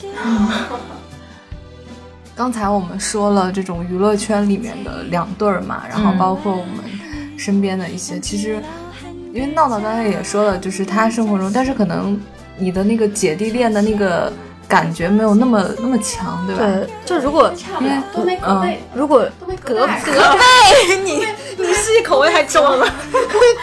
[2.35, 6.85] 刚才我们说了这种娱乐圈里面的两对儿嘛，然后包括我们
[7.37, 8.63] 身边的一些，其实
[9.35, 12.21] 因为闹闹刚才也说了，就是他生活中，但是可能
[12.57, 14.33] 你的那个姐弟恋的那个
[14.69, 16.63] 感觉没有那么那么强，对吧？
[16.63, 21.27] 对，就如果差不了，都没隔辈，如果都没隔隔辈，你
[21.57, 22.87] 你是口味太重了，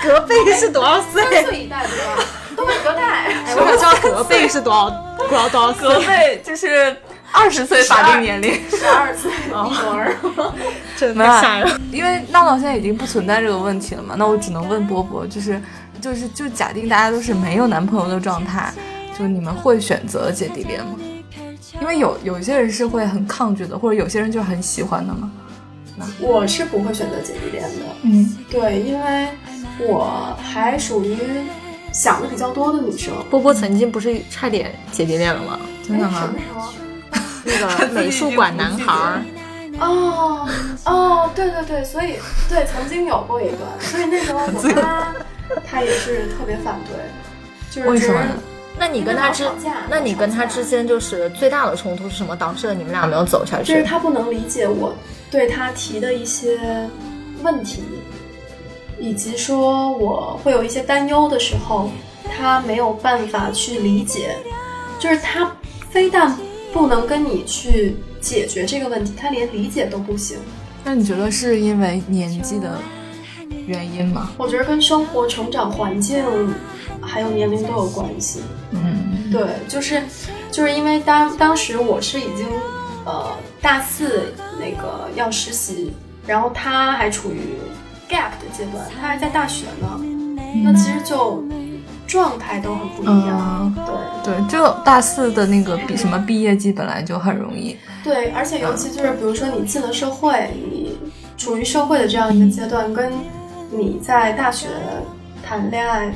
[0.04, 1.24] 隔辈是多少岁？
[1.24, 2.24] 三岁一代的吧，
[2.58, 3.02] 都没隔代。
[3.04, 4.90] 哎，我想知道隔辈是多少
[5.30, 6.00] 多少多少隔？
[6.00, 6.98] 辈就是
[7.32, 8.54] 二十岁法定年龄。
[8.70, 9.32] 十二岁
[10.98, 11.82] 真的吓人。
[11.92, 15.62] 因为闹闹现在已经不存在这个问题了嘛，那我只能问波波，就是
[16.02, 18.74] 就是就假定大家都是没有男朋友的状态，
[19.18, 20.96] 就你们会选择姐弟恋吗？
[21.82, 25.32] 因为有有些人是会很抗拒的，或者有些人就很喜欢的嘛。
[26.20, 27.86] 我是不会选择姐弟恋的。
[28.04, 29.30] 嗯，对，因为
[29.88, 31.18] 我还属于
[31.92, 33.14] 想的比较多的女生。
[33.30, 35.60] 波波曾经不是差点姐弟恋了吗？
[35.88, 36.34] 真的吗哎什？
[36.34, 36.74] 么时候？
[37.46, 39.22] 那个 美术馆男孩儿，
[39.80, 40.50] 哦
[40.86, 42.16] 哦，对对对，所以
[42.50, 45.14] 对曾经有过一段，所以那时候我妈
[45.66, 46.96] 她也是特别反对，
[47.70, 48.32] 就是为什么呢
[48.78, 49.46] 那你跟他之
[49.90, 52.36] 那你跟他之间就是最大的冲突是什么？
[52.36, 53.98] 导致了你们俩没有走下去就是他？
[53.98, 54.94] 不能理解我
[55.32, 56.60] 对他提的一些
[57.42, 57.82] 问题，
[59.00, 61.90] 以及说我会有一些担忧的时候，
[62.38, 64.36] 他没有办法去理解，
[65.00, 65.52] 就是他
[65.90, 66.38] 非但
[66.72, 70.38] 不能跟你去解决这个问题，他连理解都不行。
[70.84, 72.78] 那你觉得是因为年纪的
[73.66, 74.30] 原因吗？
[74.38, 76.24] 我觉得跟生活、成长环境
[77.06, 78.42] 还有年龄都有关系。
[78.72, 80.02] 嗯，对，就是
[80.52, 82.48] 就是因为当当时我是已经
[83.06, 85.94] 呃大四那个要实习，
[86.26, 87.58] 然后他还处于
[88.10, 90.00] gap 的阶段，他还在大学呢，
[90.64, 91.44] 那其实就
[92.08, 93.74] 状态都很不一样。
[94.24, 97.78] 对对，就大四的那个比什么毕业季本来就很容易。
[98.04, 100.98] 对，而且尤其就是比如说你进了社会，你
[101.38, 103.12] 处于社会的这样一个阶段，跟
[103.72, 104.68] 你在大学
[105.44, 106.14] 谈恋爱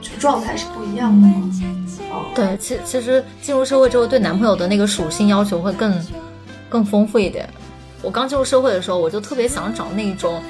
[0.00, 1.34] 这个状态是不一样的吗。
[2.10, 6.06] 哦，对，其其实进入社会之后，对男朋友的那个属性要求会更
[6.68, 7.48] 更丰富一点。
[8.02, 10.40] 我刚进入社会的时候，我就特别想找那种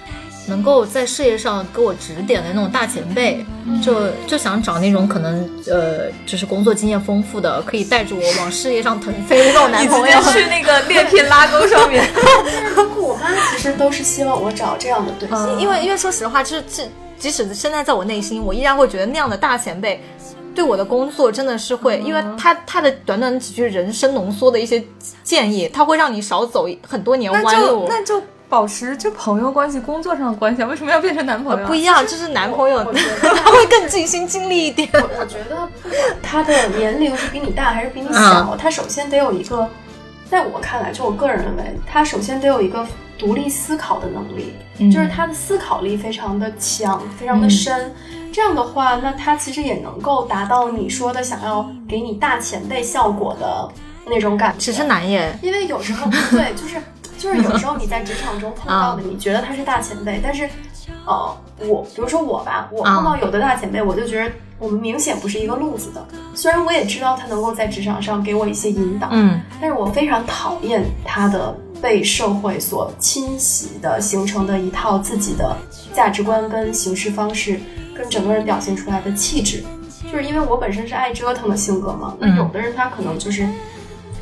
[0.46, 3.44] 能够在事业上给我指点的那种大前辈，
[3.82, 10.20] 就就想找那种可能呃，就是工作经验丰富的，可以带着我往事业上腾飞的那种男朋友。
[10.30, 12.06] 去那个 猎聘拉钩上面。
[12.76, 15.58] 包括 我妈其实都是希望我找这样的对象。
[15.58, 16.84] 因为因为说实话，就是这
[17.18, 20.02] 即使现在在我内心，我依然会觉得那样的大前辈。
[20.54, 24.82] 对我的工作真的是会，因为他他的短短几句人生浓缩的一些
[25.22, 27.86] 建议，他会让你少走很多年弯路。
[27.88, 31.68] 那就那就保持就朋友关系、工作上的关系啊，为什么要变成男朋友啊？
[31.68, 32.82] 不一样，就是男朋友
[33.22, 34.88] 他会更尽心尽力一点。
[34.94, 39.68] 我我觉得不管他的年龄是比你大还是比你小，他首先得有一个，
[40.28, 42.84] 在我看来，就我个人认为，他首先得有一个
[43.18, 47.92] 独立思考的能力，嗯就是他的思考力非常的强，非常的深。
[48.32, 53.68] 这样的话，那他其实也能够达到你说的想要给你大前辈效果的
[54.06, 54.58] 那种感觉。
[54.58, 56.76] 其实难耶，因为有时候对，就是
[57.18, 60.48] 就是有时候你在职场中碰到的，你觉得他是大前辈，但是
[61.04, 66.06] 呃，我比如说我吧，我碰到有的大前辈，我就觉得我们明显不是一个路子的。
[66.34, 75.56] 虽然我也知道他能够在职场上给我一些引导，嗯，但是我非常讨厌他的被社会所侵袭的形成的一套自己的
[75.92, 77.60] 价值观跟行事方式，
[77.96, 79.64] 跟整个人表现出来的气质。
[80.10, 83.46] 就是因为我本身是爱折腾的性格嘛，那有的人他可能就是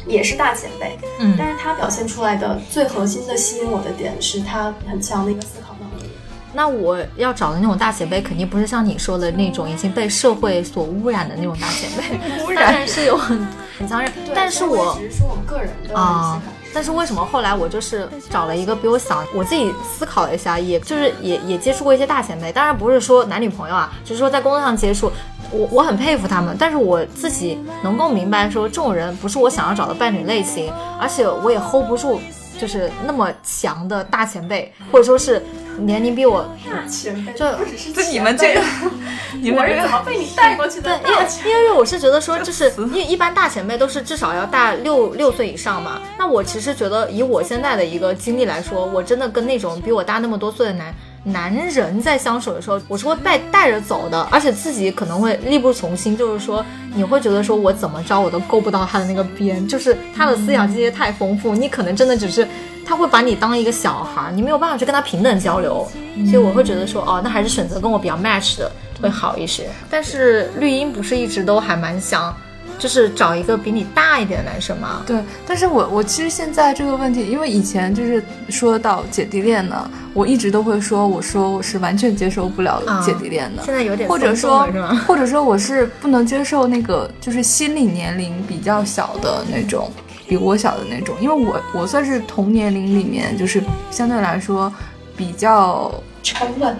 [0.06, 6.10] 也是大前辈，嗯但是他表现出来的最核心的吸引我的点是他很强的一个思考能力。
[6.52, 13.46] 那我要找的那种大前辈，肯定不是像你说的那种已经被社会所污染的那种大前辈， 污当然是有很
[13.78, 16.55] 很强人，但是我只是说我个人的一些。
[16.76, 25.10] 但是为什么后来我就是找了一个比我小，我自己思考了一下，也就是也也接触过一些大前辈，当然不是说男女朋友啊，只是说在工作上接触，
[25.50, 30.70] 我我很佩服他们，但是我自己能够明白说这种人不是我想要找的伴侣类型，
[31.00, 32.20] 而且我也 hold 不住，
[32.58, 35.42] 就是那么强的大前辈，或者说是
[35.78, 38.60] 年龄比我大前辈，就不只是就你们这个，
[39.40, 40.98] 你们我是怎么被你带过去的？
[40.98, 46.00] 对，因为因为我是觉得说，就是一一般大前辈都是至少要大六六岁以上嘛。
[46.18, 50.94] 那我其实觉得，以我现在的一个经历来说，我真的跟那种比我大那么多岁的男
[51.26, 56.64] 男人在相处的时候，我是会带带着走的，而且自己可能会力不从心，就是说
[56.94, 62.46] 你会觉得说我怎么着我都够不到他的那个边，就是他的思想境界太丰富，你可能真的只是
[62.86, 65.84] 他会把你当一个小孩儿，你没有办法去跟他平等交流，
[66.30, 68.70] 所以我会觉得说，哦，那还是选择跟我比较 match 的
[69.02, 69.68] 会好一些。
[69.90, 72.32] 但是绿茵不是一直都还蛮想，
[72.78, 75.02] 就是找一个比你大一点的男生吗？
[75.06, 84.68] 对，但是我我其实现在这个问题，因为以前就是说到姐弟恋呢，我一直都会说，我说我是完全接受不了啊姐弟恋的，现在有点或者说？
[85.06, 89.90] 或者说我是不能接受那个就是心理年龄比较小的那种，
[90.28, 94.72] 比我小的那种，因为我我算是同年龄里面就是相对来说
[95.16, 96.76] 比较，沉稳，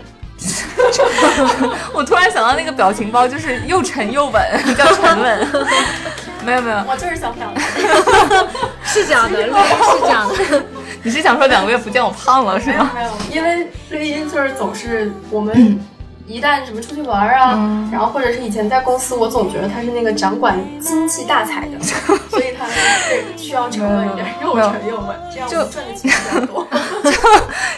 [1.92, 4.42] 我突然想到那个表情包，就是又沉又稳，
[4.76, 5.48] 叫沉稳。
[6.44, 7.66] 没有没有，我就是想漂亮。
[8.84, 10.64] 是这样的，绿茵是这样的。
[11.02, 12.90] 你是想说两个月不见我胖了是吗？
[12.94, 15.78] 没有没有，因为绿茵就是总是我们
[16.26, 21.80] 一旦什么出去玩啊，嗯然后或者是以前在公司，我总觉得他是那个掌管经济大财的，
[22.30, 26.66] 所以他是需要沉稳一点，又沉又稳，这样就赚的钱比较多。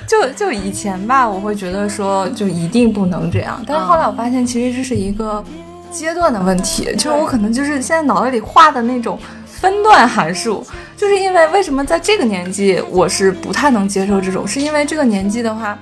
[0.06, 5.44] 就就以前吧，我会觉得说就一定不能这样，但是后来我发现其实这是一个
[5.90, 10.66] 阶段的问题，就是我可能就是现在脑袋里画的那种分段函数，
[10.96, 15.78] 就是因为为什么在这个年纪我是不太能接受这种，是因为这个年纪的话，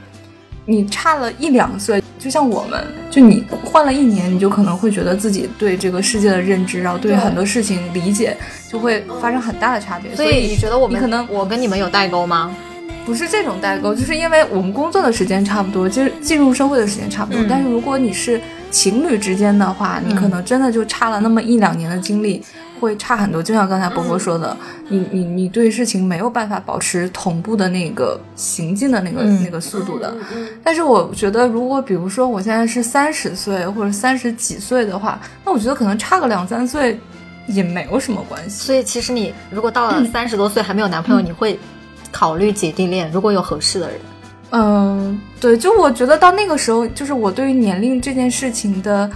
[0.66, 8.36] 你差了一两岁，就像我们，就你换了一年，你就可能会觉得自己对这个世界的认知，然后对对很多事情理解
[8.68, 12.54] 就会发生很大的差别，所以你觉得我们你可能我跟你们有代沟吗？
[13.04, 17.40] 不是这种代沟，就是因为我们工作的时间差不多，就是进入社会的时间差不多。
[17.40, 22.42] 嗯但是如果你是情侣之间的话，你可能真的就差了那么一两年的经历，
[22.80, 23.42] 会差很多。
[23.42, 24.56] 就像刚才波波说的，
[24.88, 30.14] 你你你对事情没有办法保持同步的那个行进的那个、嗯那个速度的。
[30.62, 36.98] 但是我觉得，如果比如说我现在是三十岁或者三十几岁的话，那我觉得可能差个两三岁
[37.46, 38.66] 也没有什么关系。
[38.66, 41.58] 所以其实你如果到了三十多岁还没有男朋友，你会
[42.10, 44.00] 考虑姐弟恋，如果有合适的人。
[44.50, 49.10] 嗯，对，就我觉得到那个时候，就是我对于年龄这件事情的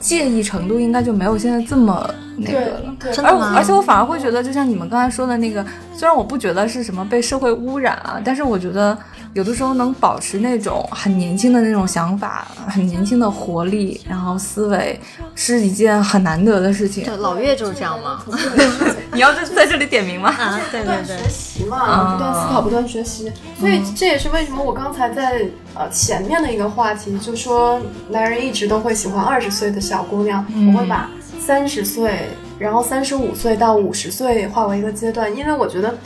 [0.00, 2.94] 介意程度，应该就没有现在这么那个了。
[3.24, 8.96] 而而且我反而会觉得，就像你们刚才说的那个，虽然我不觉得是什么被社会污染啊，但是我觉得
[9.34, 14.98] 有的时候能保持那种很年轻的那种想法，很年轻的活力，然后思维，
[15.34, 17.04] 是一件很难得的事情。
[17.04, 18.22] 对，老岳就是这样吗？
[19.12, 20.30] 你要在在这里点名吗？
[20.30, 31.08] 啊，对不断学习嘛，不断思考，不断学习，所以这也是为什么我刚才在呃前面的一个话题，就说男人一直都会喜欢二十岁的小姑娘，我会把
[31.38, 35.96] 三十岁，然后三十五岁到五十岁划为一个阶段，因为我觉得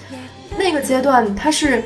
[0.59, 1.83] 那个阶段它是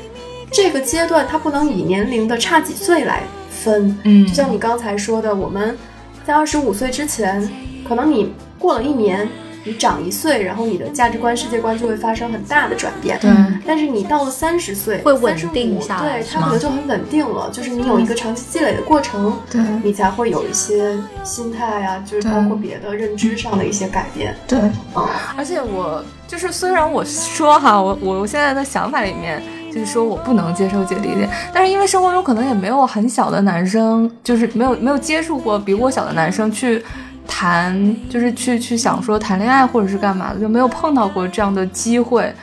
[0.51, 4.25] 这个阶段，它不能以年龄的差几岁来分，嗯。
[4.25, 5.77] 就像你刚才说的，我们
[6.25, 7.47] 在二十五岁之前，
[7.87, 9.27] 可能你过了一年，
[9.63, 13.19] 你长一岁，然后你的价值观、世界观就会发生很大的转变。
[13.19, 13.29] 对。
[13.65, 19.61] 但是你到了三十岁，会稳35定下来对，它可能就很稳定了，就是你有一个长期积累的过程，对。
[19.83, 24.33] 你才会有一些心态啊，就是包括别的认知上的一些改变。
[24.47, 24.57] 对。
[24.95, 29.43] 嗯，而且我就是，虽然我说哈，我我我现在的想法里面
[29.77, 36.83] 就是说我不能接受姐弟恋，但是因为生活中可能也没有很小的男生，就是没有没有接触过比我小的男生去
[37.27, 42.33] 谈，就是去去想说谈恋爱或者是干嘛的，就没有碰到过这样的机会。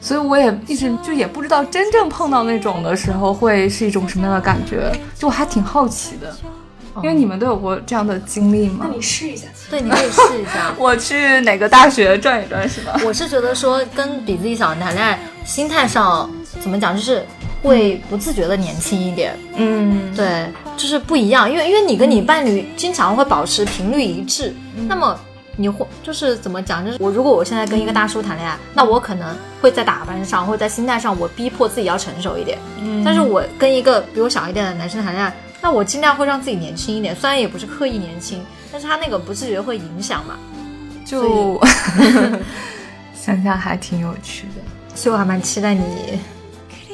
[0.00, 6.34] 所以我也一直就也不知道真正碰到那种的时候会是一种什么样的感觉，就我还挺好奇的。
[6.96, 8.86] 因为你们都有过这样的经历吗？
[8.88, 10.74] 那你试一下，对，你可以试一下。
[10.76, 12.98] 我去哪个大学转一转是吧？
[13.04, 16.28] 我是觉得说跟比自己小的谈恋爱，心态上
[16.60, 17.24] 怎么讲，就是
[17.62, 19.36] 会不自觉的年轻一点。
[19.56, 20.46] 嗯，对，
[20.76, 24.54] 就是不一样，因为因为你跟你伴侣经常会保持频率一致，
[24.88, 25.18] 那么
[25.56, 32.58] 你会就是怎么讲，就是我如果我现在跟一个大叔谈恋爱，那我可能会在打扮上或者在心态上，我逼迫自己要成熟一点。
[32.80, 38.42] 嗯但是我跟一个比我小一点的男生谈恋爱，那我尽量会让自己年轻一点，虽然也不是刻意年轻，
[38.72, 40.36] 但是他那个不自觉会影响嘛。
[41.04, 41.60] 就
[43.14, 44.62] 想想还挺有趣的。
[44.94, 45.84] 所以我还蛮期待你，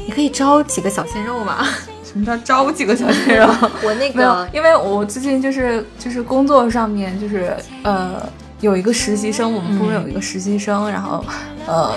[0.06, 1.66] 你可以招几个小鲜肉嘛。
[2.06, 3.46] 什么叫招几个小鲜肉？
[3.82, 8.26] 我那没有个，因为我最近就是就是工作上面就是呃
[8.60, 11.22] 有一个实习生，我们部门有一个实习生，然后
[11.66, 11.92] 呃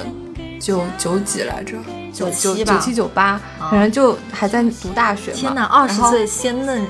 [0.60, 1.78] 九九几来着，
[2.12, 5.38] 九九97吧九七九八，反正就还在读大学嘛。
[5.38, 6.86] 天哪，二十岁鲜嫩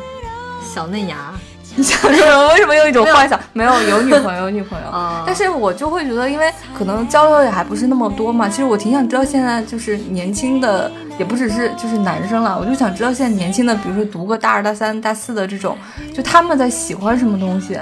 [0.64, 1.49] 小嫩芽，你
[1.84, 2.48] 想说什么？
[2.50, 3.40] 为什么有一种幻想？
[3.54, 4.88] 没有有女朋友，有女朋友。
[4.92, 8.48] 啊但是我就会觉得，因为可能交流也还不是那么多嘛。
[8.48, 15.78] 其实我挺想知道现在就是年轻的，也不只是就是男生了，我就想知道现在年轻的，比如说读个大二、大三、大四的这种，
[16.14, 17.80] 就他们在喜欢什么东西。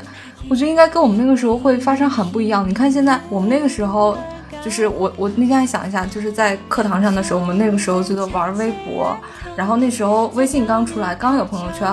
[0.49, 2.67] 我觉得应该跟我们那个时候会发生很不一样。
[2.67, 4.17] 你看现在我们那个时候。
[4.59, 9.15] 就是我，我那天还想一下，就是在课堂上的时候，我们那个时候觉得玩微博，
[9.55, 11.87] 然后那时候微信刚出来，刚有朋友圈，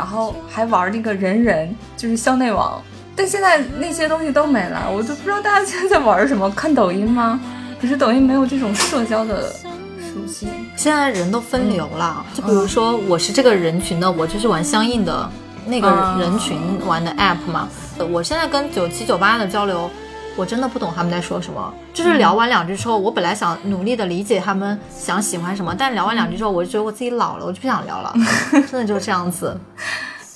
[0.00, 2.82] 然后还玩那个人人，就是校内网。
[3.14, 7.38] 但现在那些东西都没了，我都不知道大家现在在玩什么，看抖音吗？
[7.78, 10.48] 可是抖音没有这种社交的属性。
[10.74, 15.30] 现在人都分流了，就比如说我是这个人群的，我就是玩相应的
[15.66, 17.68] 那个人群玩的 app 嘛。
[17.98, 19.90] 呃我现在跟九七九八的交流，
[20.36, 21.72] 我真的不懂他们在说什么。
[21.92, 28.14] 就是聊完两句之后，我本来想努力的理解他们想喜欢什么，但聊完两句之后，我就觉得我自己老了，我就不想聊了，
[28.70, 29.58] 真的就是这样子，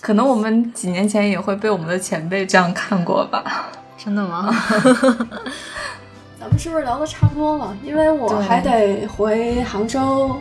[0.01, 3.71] 可能我们几年前也会被我们的前辈这样看过吧。
[3.97, 4.55] 真的吗？
[6.39, 7.75] 咱们是不是聊的差不多了？
[7.83, 10.39] 因为我还得回杭州。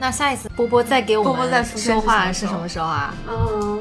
[0.00, 3.14] 那下一次波波再给我波波再们说话是是什么什么时候啊？
[3.28, 3.80] 嗯，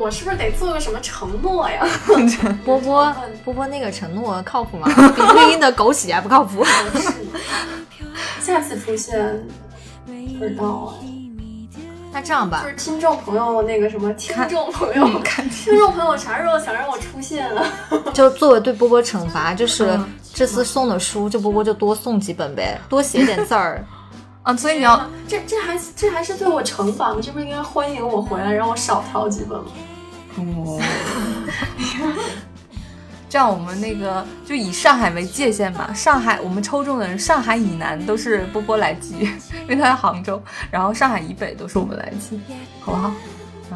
[0.00, 1.86] 我是不是得做个什么承诺呀？
[2.64, 4.88] 波波波波那个承诺靠谱吗？
[5.14, 6.64] 比绿茵的狗血还不靠谱。
[8.40, 9.46] 下次出现
[10.06, 11.08] 不知道哎。
[12.10, 15.06] 那这样吧就，是听众朋友那个什么，听众朋友，
[15.50, 17.62] 听众朋友啥时候想让我出现啊？
[18.14, 23.84] 就作为对波波惩罚，就是嗯这次送的书，就波波就多送几本呗，多写点字儿。
[24.42, 27.20] 啊，所以你要这这还这还是对我惩罚吗？
[27.22, 29.66] 这不是应该欢迎我回来，让我少挑几本吗？
[30.38, 30.80] 哦，
[33.28, 39.18] 这样我们那个就以上海为界限吧，上海我们抽中的人，上海以南都是波波来寄，
[39.62, 42.40] 因为他在杭州，然后上海以北都是我们来寄，
[42.80, 43.12] 好不好？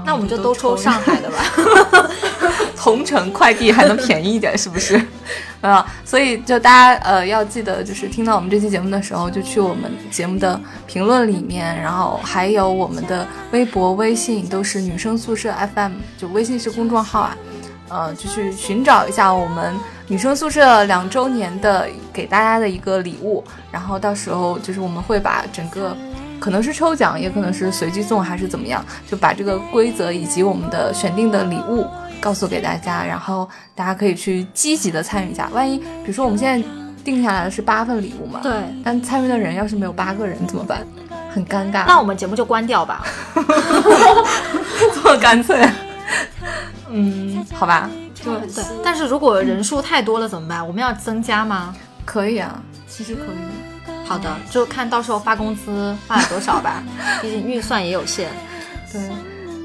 [0.07, 1.37] 那我们就都抽抽上海的吧。
[2.77, 5.01] 同城快递还能便宜一点，是不是？
[5.61, 17.37] 啊，所以就大家呃要记得，就是听到我们这期节目的时候，就去我们节目的评论里面，然后还有我们的微博、微信都是女生宿舍 FM，就微信是公众号啊，
[17.89, 19.73] 呃，就去寻找一下我们
[20.09, 25.97] 女生宿舍两周年的给大家的一个礼物，然后到时候就是我们会把整个。
[26.41, 31.87] 可能是抽奖，也可能是随机送，还是怎么样，就把这个规则以及我们的选定的礼物
[32.23, 35.49] 告诉给大家，然后大家可以去积极的参与一下。
[35.53, 36.69] 万一比如说我们现在
[37.05, 38.53] 定下来的是八份礼物嘛，对，
[38.85, 40.87] 但参与的人要是没有八个人怎么办？
[41.35, 41.85] 很尴尬。
[41.87, 43.05] 那我们节目就关掉吧。
[44.95, 45.69] 这么干脆？
[46.89, 50.65] 嗯，好吧，就对，但是如果人数太多了怎么办？
[50.65, 51.75] 我们要增加吗？
[52.05, 53.97] 可以啊，其实可以。
[54.07, 56.83] 好的，就看到时候发工资发了多少吧，
[57.23, 58.29] 毕竟预算也有限。
[58.93, 59.01] 对，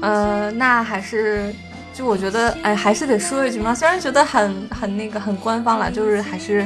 [0.00, 1.54] 呃，那还是
[1.98, 6.64] 就我觉得，哎，还是得说一句嘛，虽然觉得很很那个很官方了，就是还是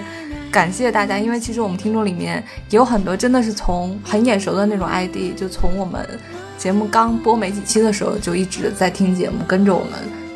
[0.50, 6.06] 感谢大家，因为其实我们听众里面也有很多真的是从很眼熟的那种 ID，就从我们
[6.58, 9.92] 节目刚播没几期的时候就一直在听节目，跟着我们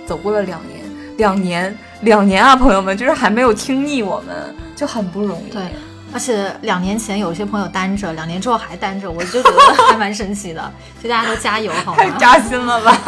[0.07, 0.80] 走过了两年，
[1.18, 4.34] 两年，两年啊，朋友们，就是还没有听腻我们，
[4.74, 5.51] 就很不容易。
[5.53, 5.62] 对，
[6.14, 10.72] 而且两年前有些朋友单着，两年之后还单着，我就觉得还蛮神奇的。
[11.05, 11.99] 就大家都加油好吗？
[11.99, 12.99] 太扎心了吧？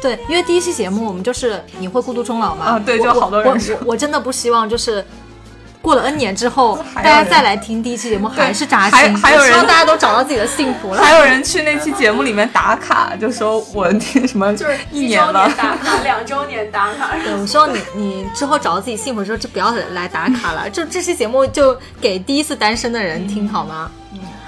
[0.00, 2.64] 对，因为第一期节目我们就是你会孤独终老吗？
[2.64, 5.04] 啊对就好多人我说我我真的不希望就是。
[5.80, 9.16] 过了 N 年之后，大家再来听第一期节目还是扎还心。
[9.16, 11.00] 还有人希望大家都找到自己的幸福了。
[11.00, 17.16] 还有人去那期节目里面打卡，就说我听什么就是一年了，打卡，两周年打卡。
[17.24, 20.68] 对，我 希望你你之后找到自己幸福之后，就不要来打卡了。
[20.68, 23.88] 就这期节目就给第一次单身的人听好吗？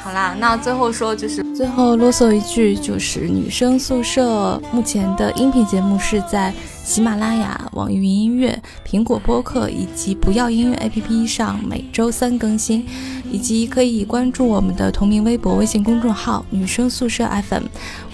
[0.03, 12.87] 好啦，那最后说就是最后啰嗦一句，就是女生宿舍目前的音频节目是在喜马拉雅、网易云音乐、苹果播客以及不要音乐 APP 上每周三更新，
[13.31, 17.65] 以及可以关注我们的同名微博、微信公众号“女生宿舍 FM”，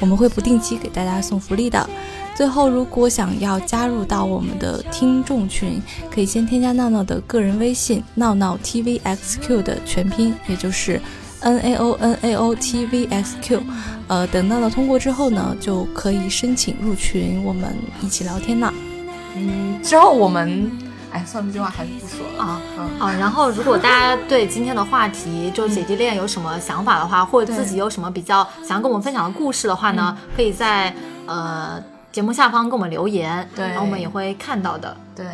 [0.01, 1.89] 我们会不定期给大家送福利的。
[2.35, 5.81] 最后，如果想要加入到我们的听众群，
[6.11, 11.01] 可以先添加闹闹的个人微信“闹闹 TVXQ” 的全拼，也就是
[11.47, 13.63] N A O N A O T V X Q。
[14.09, 17.73] 呃，等到了通过之后呢，就可以申请入群，我们
[18.03, 18.75] 一起聊天啦。
[19.37, 20.71] 嗯，之后我们，
[21.13, 22.61] 哎，算了，这句话还是不说了啊。
[22.79, 30.93] 嗯，好，然后如果大家对今天的话题，就姐弟恋有什么想法的话，或者自己有什么比较想要跟我们分享的故事的话呢，可以在
[31.27, 34.97] 呃节目下方给我们留言，对然后我们也会看到的。
[35.15, 35.27] 对，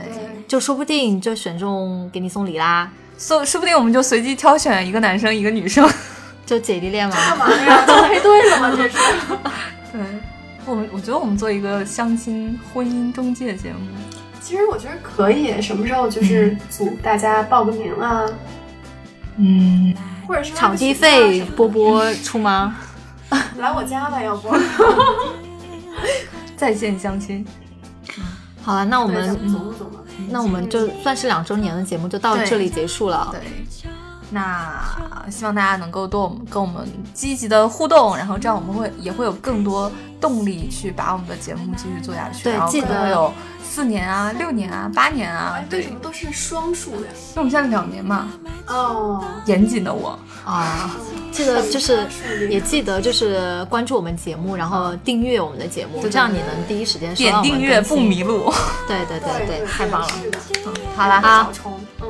[0.48, 2.90] 就说不定就选中给你送礼啦，
[3.22, 5.88] 说说不定我们就随机挑选一个男生一个女生。
[6.44, 7.14] 就姐弟恋嘛。
[7.14, 7.86] 干嘛呀？
[7.86, 8.72] 都配对了吗？
[8.76, 8.98] 这是。
[9.92, 10.00] 对，
[10.66, 13.78] 我们我觉得我们做一个相亲婚姻中介节目，
[14.40, 18.26] 其实我觉得可以，什么时候就是组大家报个名啊，
[19.36, 19.94] 嗯，
[20.26, 22.74] 或者是场地费波波出吗？
[23.56, 24.52] 来我家吧，要不？
[26.56, 27.46] 在线相亲。
[28.62, 30.01] 好了，那我我们总总总的。
[30.28, 33.28] 那我们就算是两周年的节目就到这里结束了。
[33.32, 33.40] 对，
[34.30, 34.82] 那
[35.30, 39.90] 希望大家能够多我们跟我们积极的互动，然后这样我们会也会有更多
[40.20, 42.50] 动力去把我们的节目继续做下去。
[42.50, 43.32] 然后对记得可能会有
[43.74, 47.06] 四年啊、六年啊、八年啊对，什么都是双数的？
[47.06, 48.28] 为我们现在两年嘛，
[48.66, 50.94] 哦，严谨的我，啊，
[51.30, 52.06] 记得就是
[52.50, 58.52] 也记得就是关注我们节目，然后订阅我们的节目，这样你能第一时间收点订阅不迷路。
[58.86, 60.08] 对对对对，太棒了。
[60.08, 61.48] 是的，好啦，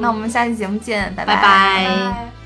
[0.01, 1.25] 那我们下期节目见，拜。
[1.25, 2.42] 拜拜